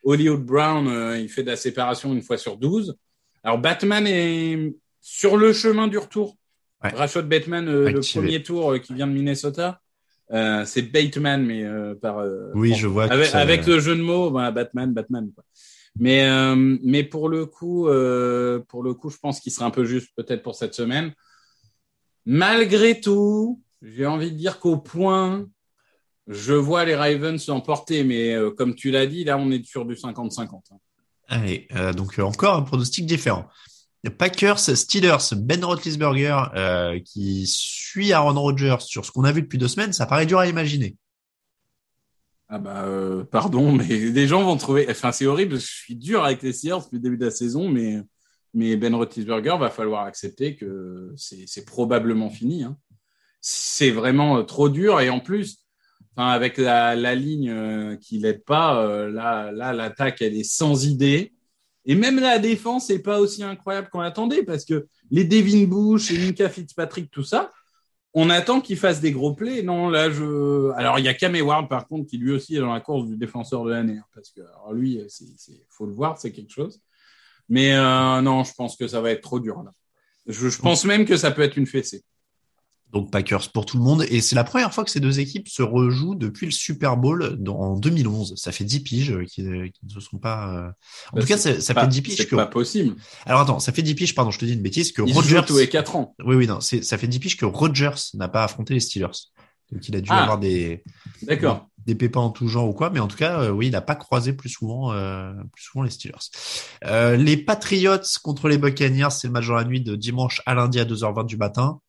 [0.06, 2.96] Hollywood Brown, euh, il fait de la séparation une fois sur 12.
[3.42, 6.36] Alors Batman est sur le chemin du retour.
[6.84, 6.90] Ouais.
[6.90, 9.80] Rashad Bateman, euh, le premier tour euh, qui vient de Minnesota.
[10.30, 11.64] c'est Bateman, mais
[12.00, 12.24] par.
[12.54, 13.04] oui, je vois.
[13.04, 15.30] Avec, le jeu de mots, bah, Batman, Batman.
[15.34, 15.44] Quoi.
[15.98, 16.28] Mais
[16.82, 17.84] mais pour le coup,
[18.68, 21.12] pour le coup, je pense qu'il serait un peu juste peut-être pour cette semaine.
[22.28, 25.46] Malgré tout, j'ai envie de dire qu'au point
[26.26, 29.84] je vois les Ravens s'emporter, mais euh, comme tu l'as dit, là, on est sur
[29.84, 30.40] du 50-50.
[30.48, 30.76] Hein.
[31.28, 33.46] Allez, euh, donc euh, encore un pronostic différent.
[34.10, 39.58] Packers, Steelers, Ben Roethlisberger euh, qui suit Aaron Rodgers sur ce qu'on a vu depuis
[39.58, 40.96] deux semaines, ça paraît dur à imaginer.
[42.48, 42.86] Ah bah
[43.30, 44.86] pardon, mais les gens vont trouver.
[44.88, 45.58] Enfin, c'est horrible.
[45.58, 48.02] Je suis dur avec les Steelers depuis le début de la saison, mais
[48.54, 52.62] mais Ben Roethlisberger va falloir accepter que c'est probablement fini.
[52.64, 52.78] Hein.
[53.40, 55.66] C'est vraiment trop dur et en plus
[56.16, 61.34] avec la, ligne euh, qui l'aide pas, euh, là, là, l'attaque, elle est sans idée.
[61.86, 66.10] Et même la défense n'est pas aussi incroyable qu'on attendait parce que les Devin Bush
[66.10, 67.52] et Minka Fitzpatrick, tout ça,
[68.12, 69.62] on attend qu'il fasse des gros plays.
[69.62, 70.70] Non, là, je.
[70.72, 73.06] Alors, il y a Cam Ward, par contre, qui lui aussi est dans la course
[73.06, 73.98] du défenseur de l'année.
[73.98, 75.26] hein, parce que, alors lui, c'est,
[75.68, 76.80] faut le voir, c'est quelque chose.
[77.48, 79.72] Mais euh, non, je pense que ça va être trop dur là.
[80.26, 82.02] Je pense même que ça peut être une fessée.
[82.92, 84.04] Donc Packers pour tout le monde.
[84.08, 87.36] Et c'est la première fois que ces deux équipes se rejouent depuis le Super Bowl
[87.38, 88.34] dans- en 2011.
[88.36, 90.54] Ça fait 10 piges euh, qui, qui ne se sont pas...
[90.54, 90.68] euh,
[91.12, 92.36] En Bah, tout cas, ça, ça pas- fait 10 piges C'est que...
[92.36, 92.94] pas possible.
[93.26, 95.42] Alors attends, ça fait 10 piges, pardon, je te dis une bêtise, que Ils jouent
[95.42, 96.14] tous les 4 ans.
[96.24, 99.08] Oui, oui, non, ça fait 10 piges que Rodgers n'a pas affronté les Steelers.
[99.72, 100.22] Donc il a dû Ah.
[100.22, 100.84] avoir des,
[101.22, 101.66] D'accord.
[101.86, 103.80] des pépins en tout genre ou quoi, mais en tout cas, euh, oui, il n'a
[103.80, 106.14] pas croisé plus souvent, euh, plus souvent les Steelers.
[106.84, 110.54] Euh, les Patriots contre les Buccaneers, c'est le match dans la nuit de dimanche à
[110.54, 111.80] lundi à 2h20 du matin.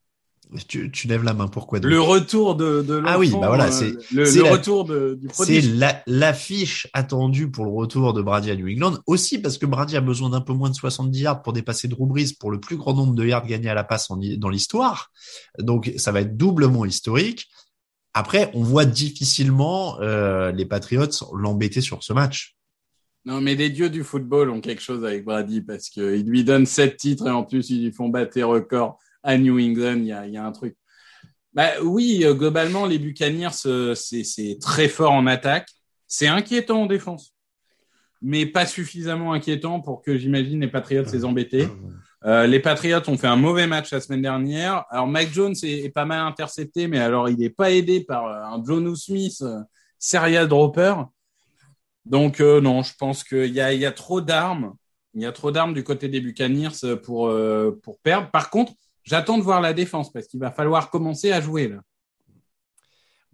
[0.70, 1.92] Tu, tu lèves la main, pourquoi donc?
[1.92, 4.86] Le retour de, de Ah oui, bah voilà, euh, c'est- le, c'est le la- retour
[4.86, 9.40] de, du C'est la- l'affiche attendue pour le retour de Brady à New England, aussi
[9.40, 12.34] parce que Brady a besoin d'un peu moins de 70 yards pour dépasser Drew Brees
[12.40, 15.12] pour le plus grand nombre de yards gagnés à la passe en- dans l'histoire.
[15.60, 17.48] Donc ça va être doublement historique.
[18.14, 22.56] Après, on voit difficilement euh, les Patriots l'embêter sur ce match.
[23.26, 26.66] Non, mais les dieux du football ont quelque chose avec Brady parce qu'ils lui donnent
[26.66, 29.98] sept titres et en plus ils lui font battre les records à New England.
[29.98, 30.76] Il y a, un truc.
[31.54, 35.68] Bah oui, euh, globalement, les Buccaneers, euh, c'est très fort en attaque.
[36.08, 37.34] C'est inquiétant en défense,
[38.22, 41.68] mais pas suffisamment inquiétant pour que j'imagine les Patriots les embêter.
[42.26, 44.86] Euh, les Patriots ont fait un mauvais match la semaine dernière.
[44.90, 48.64] Alors Mike Jones est, pas mal intercepté, mais alors il n'est pas aidé par un
[48.66, 49.44] John Smith
[50.00, 50.96] serial dropper.
[52.06, 54.74] Donc non, je pense qu'il y a, trop d'armes.
[55.14, 57.30] Il y a trop d'armes du côté des Buccaneers pour
[58.02, 58.32] perdre.
[58.32, 58.72] Par contre,
[59.08, 61.78] j'attends de voir la défense parce qu'il va falloir commencer à jouer là.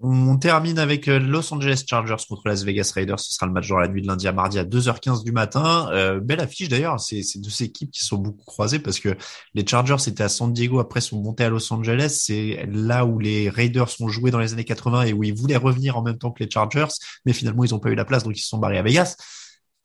[0.06, 3.22] On termine avec euh, Los Angeles Chargers contre Las Vegas Raiders.
[3.22, 5.88] Ce sera le match dans la nuit de lundi à mardi à 2h15 du matin.
[5.94, 7.00] Euh, belle affiche d'ailleurs.
[7.00, 9.16] C'est deux équipes qui sont beaucoup croisées parce que
[9.54, 12.20] les Chargers étaient à San Diego, après sont montés à Los Angeles.
[12.22, 15.56] C'est là où les Raiders ont joué dans les années 80 et où ils voulaient
[15.56, 16.88] revenir en même temps que les Chargers,
[17.26, 19.16] mais finalement ils n'ont pas eu la place, donc ils se sont barrés à Vegas.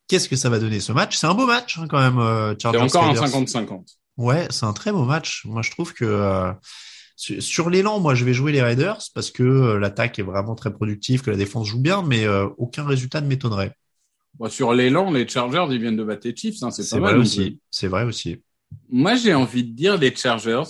[0.09, 1.17] Qu'est-ce que ça va donner ce match?
[1.17, 2.19] C'est un beau match hein, quand même.
[2.19, 3.25] euh, Chargers encore un Raiders.
[3.29, 3.85] 50-50.
[4.19, 5.45] Ouais, c'est un très beau match.
[5.47, 6.53] Moi, je trouve que euh,
[7.17, 10.73] sur, l'élan, moi, je vais jouer les Raiders parce que euh, l'attaque est vraiment très
[10.73, 13.73] productive, que la défense joue bien, mais euh, aucun résultat ne m'étonnerait.
[14.35, 17.01] Bon, sur l'élan, les Chargers ils viennent de battre les Chiefs, hein, c'est pas C'est
[17.01, 17.61] mal vrai aussi.
[17.71, 18.43] C'est vrai aussi.
[18.91, 20.65] Moi, j'ai envie de dire les Chargers.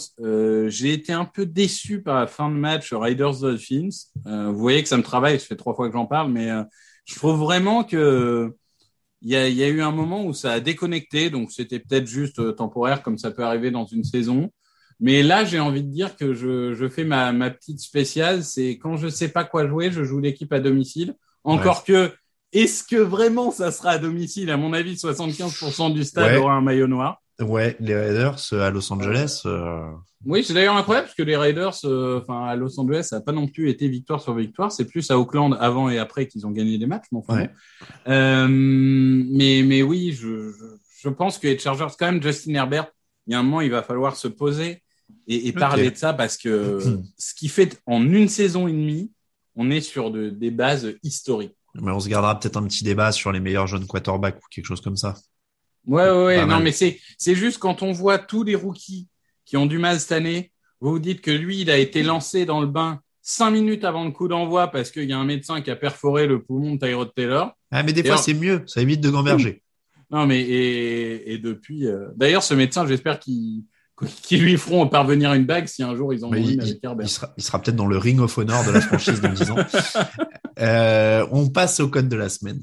[0.69, 3.89] J'ai été un peu déçu par la fin de match Raiders Dolphins.
[4.25, 5.41] Vous voyez que ça me travaille.
[5.41, 6.49] Ça fait trois fois que j'en parle, mais
[7.07, 8.55] je trouve vraiment que
[9.23, 11.31] il y a, il y a eu un moment où ça a déconnecté.
[11.31, 14.51] Donc, c'était peut-être juste euh, temporaire, comme ça peut arriver dans une saison.
[15.01, 18.43] Mais là, j'ai envie de dire que je, je fais ma, ma petite spéciale.
[18.43, 21.15] C'est quand je sais pas quoi jouer, je joue l'équipe à domicile.
[21.45, 22.13] Encore que,
[22.53, 24.51] est-ce que vraiment ça sera à domicile?
[24.51, 26.39] À mon avis, 75% du stade Ouais.
[26.39, 27.21] aura un maillot noir.
[27.41, 29.43] Ouais, les Raiders euh, à Los Angeles.
[29.47, 29.91] euh,
[30.27, 33.23] Oui, c'est d'ailleurs incroyable parce que les Raiders, euh, enfin à Los Angeles, ça n'a
[33.23, 34.73] pas non plus été victoire sur victoire.
[34.73, 37.05] C'est plus à Auckland avant et après qu'ils ont gagné des matchs.
[37.13, 37.51] Mais, enfin, Ouais.
[38.07, 38.13] bon.
[38.13, 40.53] Euh, mais mais oui, je,
[41.01, 42.89] je pense que les Chargers, quand même, Justin Herbert,
[43.27, 44.83] il y a un moment, il va falloir se poser
[45.29, 46.81] et, parler de ça parce que
[47.19, 49.13] ce qui fait en une saison et demie,
[49.55, 51.55] on est sur de, des bases historiques.
[51.75, 54.67] mais on se gardera peut-être un petit débat sur les meilleurs jeunes quarterbacks ou quelque
[54.67, 55.15] chose comme ça.
[55.89, 56.63] Ouais, ouais, non, mal.
[56.63, 59.09] mais c'est, c'est juste quand on voit tous les rookies
[59.45, 62.45] qui ont du mal cette année, vous vous dites que lui, il a été lancé
[62.47, 65.61] dans le bain cinq minutes avant le coup d'envoi parce qu'il y a un médecin
[65.61, 67.53] qui a perforé le poumon de Tyrod Taylor.
[67.71, 68.63] Ah, mais des fois, alors- c'est mieux.
[68.67, 69.63] Ça évite de gamberger.
[70.11, 73.65] Non, mais et, et depuis, euh, d'ailleurs, ce médecin, j'espère qu'ils,
[74.23, 76.81] qu'ils lui feront parvenir une bague si un jour ils en ont une avec il-
[76.83, 77.07] Herbert.
[77.07, 79.51] il sera, il sera peut-être dans le Ring of Honor de la franchise dans 10
[79.51, 79.57] ans.
[80.61, 82.61] Euh, on passe au code de la semaine.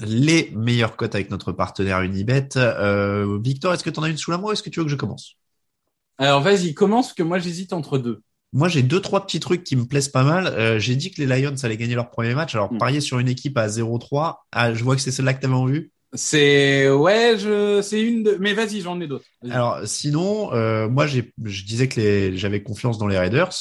[0.00, 2.48] Les meilleures cotes avec notre partenaire Unibet.
[2.56, 4.80] Euh, Victor, est-ce que tu en as une sous la main ou est-ce que tu
[4.80, 5.36] veux que je commence?
[6.18, 8.22] Alors, vas-y, commence, parce que moi, j'hésite entre deux.
[8.52, 10.46] Moi, j'ai deux, trois petits trucs qui me plaisent pas mal.
[10.46, 12.54] Euh, j'ai dit que les Lions allaient gagner leur premier match.
[12.54, 12.78] Alors, Mm.
[12.78, 14.46] parier sur une équipe à 0-3.
[14.52, 15.92] Ah, je vois que c'est celle-là que tu avais en vue.
[16.12, 19.26] C'est, ouais, je, c'est une de, mais vas-y, j'en ai d'autres.
[19.48, 23.52] Alors, sinon, euh, moi, j'ai, je disais que les, j'avais confiance dans les Raiders.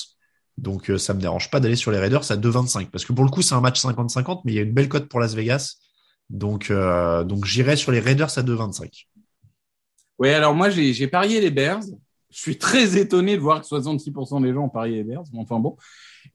[0.57, 2.89] Donc, euh, ça me dérange pas d'aller sur les Raiders à 2,25.
[2.89, 4.89] Parce que pour le coup, c'est un match 50-50, mais il y a une belle
[4.89, 5.75] cote pour Las Vegas.
[6.29, 9.07] Donc, euh, donc j'irai sur les Raiders à 2,25.
[10.19, 11.81] Ouais, alors moi, j'ai parié les Bears.
[12.29, 15.23] Je suis très étonné de voir que 66% des gens ont parié les Bears.
[15.33, 15.77] mais Enfin bon.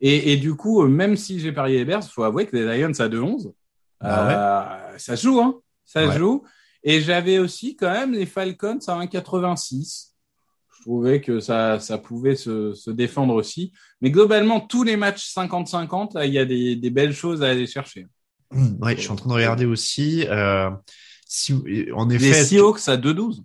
[0.00, 2.56] Et, et du coup, euh, même si j'ai parié les Bears, il faut avouer que
[2.56, 3.52] les Lions à 2-11,
[4.00, 5.60] Bah euh, ça se joue, hein.
[5.84, 6.18] Ça se Ouais.
[6.18, 6.42] joue.
[6.82, 10.10] Et j'avais aussi quand même les Falcons à 1,86.
[10.76, 13.72] Je trouvais que ça, ça pouvait se, se défendre aussi.
[14.00, 17.48] Mais globalement, tous les matchs 50-50, là, il y a des, des belles choses à
[17.50, 18.06] aller chercher.
[18.80, 20.24] Ouais, je suis en train de regarder aussi.
[20.28, 20.70] Euh,
[21.26, 21.52] si,
[21.94, 23.42] en Les effet, Seahawks à 2-12.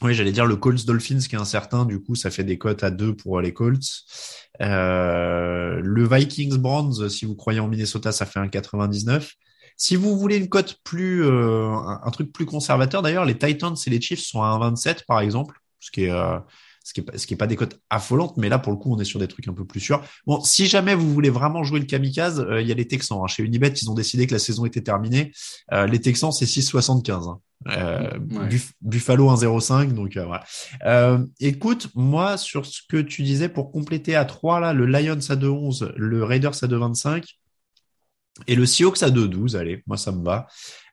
[0.00, 2.84] Oui, j'allais dire le Colts Dolphins qui est incertain, du coup ça fait des cotes
[2.84, 3.82] à 2 pour les Colts.
[4.60, 9.34] Euh, le Vikings Brands, si vous croyez en Minnesota, ça fait un 99.
[9.76, 13.90] Si vous voulez une cote plus, euh, un, truc plus conservateur, d'ailleurs, les Titans et
[13.90, 16.38] les Chiefs sont à 1,27 par exemple, ce qui est, euh,
[16.88, 18.94] ce qui est, ce qui est pas des cotes affolantes, mais là pour le coup
[18.94, 20.02] on est sur des trucs un peu plus sûrs.
[20.26, 23.18] Bon, si jamais vous voulez vraiment jouer le kamikaze, euh, il y a les Texans.
[23.22, 23.26] Hein.
[23.26, 25.32] Chez Unibet, ils ont décidé que la saison était terminée.
[25.70, 27.28] les Texans c'est 6,75.
[27.28, 27.40] Hein.
[27.66, 28.18] Euh,
[28.80, 30.44] Buffalo 1,05 donc voilà.
[30.86, 35.12] Euh, écoute, moi sur ce que tu disais pour compléter à 3 là, le Lions
[35.28, 37.24] à 2,11, le Raiders à 2,25,
[38.46, 40.46] et le Seahawks à 2-12, allez, moi ça me va.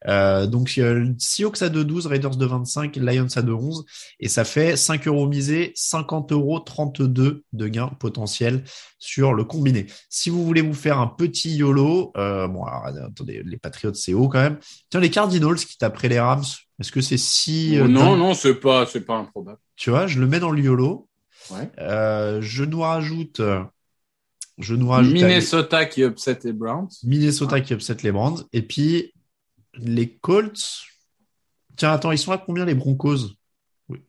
[0.07, 3.83] Euh, donc Seahawks à 2-12, Raiders de 25, Lions à 2-11,
[4.19, 8.63] et ça fait 5 euros misés, 50 euros 32 de gains potentiels
[8.99, 9.87] sur le combiné.
[10.09, 14.13] Si vous voulez vous faire un petit YOLO, euh, bon alors, attendez, les Patriots c'est
[14.13, 14.57] haut quand même.
[14.89, 16.43] Tiens, les Cardinals qui taperaient les Rams,
[16.79, 17.79] est-ce que c'est si...
[17.79, 19.59] Euh, non, non, c'est pas, c'est pas improbable.
[19.75, 21.07] Tu vois, je le mets dans le YOLO.
[21.51, 21.69] Ouais.
[21.79, 23.41] Euh, je nous rajoute
[24.57, 26.87] je nous rajoute Minnesota qui upset les Browns.
[27.03, 28.45] Minnesota qui upset les Browns.
[28.53, 29.13] Et puis
[29.77, 30.83] les Colts.
[31.75, 33.33] Tiens, attends, ils sont à combien les Broncos?
[33.89, 34.03] Oui.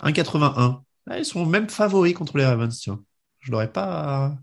[0.00, 0.82] 1,81.
[1.06, 3.02] Ah, ils sont même favoris contre les Ravens, tiens.
[3.40, 4.36] Je l'aurais pas.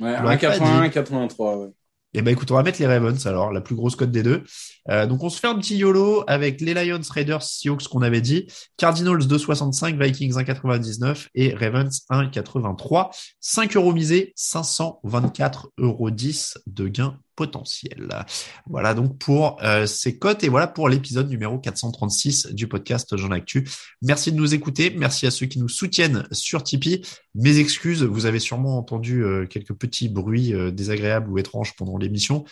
[0.00, 1.72] Ouais, 1,81, 1,83, ouais.
[2.18, 4.42] Eh ben écoute, on va mettre les Ravens alors, la plus grosse cote des deux.
[4.88, 8.22] Euh, donc on se fait un petit YOLO avec les Lions, Raiders, Seahawks qu'on avait
[8.22, 8.46] dit,
[8.78, 13.10] Cardinals 2,65, Vikings 1,99 et Ravens 1,83.
[13.40, 18.24] 5 euros misés, 524,10 euros de gain potentiel.
[18.68, 23.30] Voilà donc pour euh, ces cotes et voilà pour l'épisode numéro 436 du podcast Jean
[23.30, 23.68] Actu.
[24.02, 27.02] Merci de nous écouter, merci à ceux qui nous soutiennent sur Tipeee.
[27.34, 31.98] Mes excuses, vous avez sûrement entendu euh, quelques petits bruits euh, désagréables ou étranges pendant
[31.98, 32.44] l'émission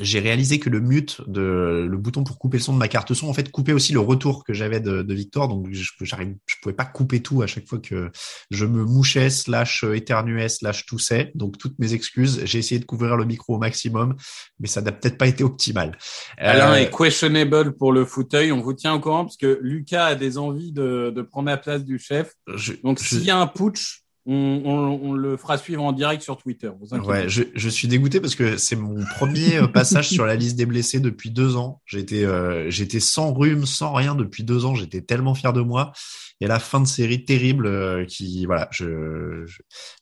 [0.00, 3.12] j'ai réalisé que le mute de le bouton pour couper le son de ma carte
[3.12, 5.46] son en fait coupait aussi le retour que j'avais de, de, Victor.
[5.46, 8.10] Donc je j'arrive je pouvais pas couper tout à chaque fois que
[8.50, 11.32] je me mouchais slash éternuais slash toussais.
[11.34, 12.40] Donc toutes mes excuses.
[12.44, 14.16] J'ai essayé de couvrir le micro au maximum
[14.58, 15.98] mais ça n'a peut-être pas été optimal.
[16.38, 18.52] Alain euh, est questionable pour le fauteuil.
[18.52, 21.58] On vous tient au courant parce que Lucas a des envies de, de prendre la
[21.58, 22.32] place du chef.
[22.82, 26.70] Donc s'il y a un putsch on, le fera suivre en direct sur Twitter.
[26.90, 30.66] ouais, je, suis dégoûté parce que c'est mon premier euh, passage sur la liste des
[30.66, 31.82] blessés depuis deux ans.
[31.84, 34.74] J'étais euh, j'étais sans rhume, sans rien depuis deux ans.
[34.74, 35.92] J'étais tellement fier de moi.
[36.40, 39.44] Et la fin de série terrible euh, qui voilà, je,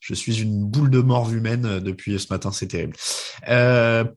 [0.01, 2.51] je, suis une boule de mort humaine depuis ce matin.
[2.51, 2.95] C'est terrible.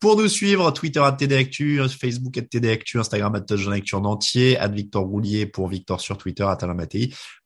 [0.00, 4.68] pour nous suivre, Twitter à TDActu, Facebook à TDActu, Instagram à Actu en entier, à
[4.68, 6.74] Victor Roulier pour Victor sur Twitter, à Talain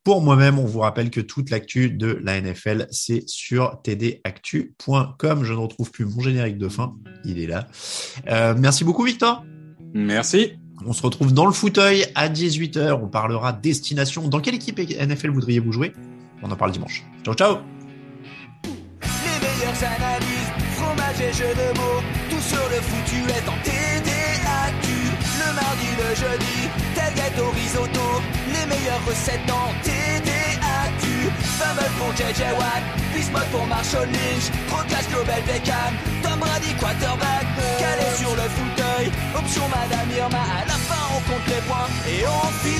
[0.05, 5.45] pour moi-même, on vous rappelle que toute l'actu de la NFL, c'est sur tdactu.com.
[5.45, 6.95] Je ne retrouve plus mon générique de fin.
[7.25, 7.67] Il est là.
[8.29, 9.45] Euh, merci beaucoup, Victor.
[9.93, 10.53] Merci.
[10.87, 12.93] On se retrouve dans le fauteuil à 18h.
[12.93, 14.29] On parlera destination.
[14.29, 15.93] Dans quelle équipe NFL voudriez-vous jouer?
[16.43, 17.05] On en parle dimanche.
[17.23, 17.59] Ciao, ciao.
[19.03, 22.03] Les meilleures analyses, fromage et jeux de mots.
[22.31, 23.70] Tout sur le foutu est en.
[26.15, 28.07] Jeudi, tel gâteau risotto.
[28.53, 31.05] Les meilleures recettes en TDAQ.
[31.59, 32.83] Fumble pour JJ Watt,
[33.15, 34.51] Bismuth pour Marshall Lynch.
[34.69, 35.93] Procast Global Beckham,
[36.23, 37.47] Tom Brady quarterback.
[37.79, 40.41] Calé sur le fauteuil, option Madame Irma.
[40.41, 42.80] À la fin, on compte les points et on finit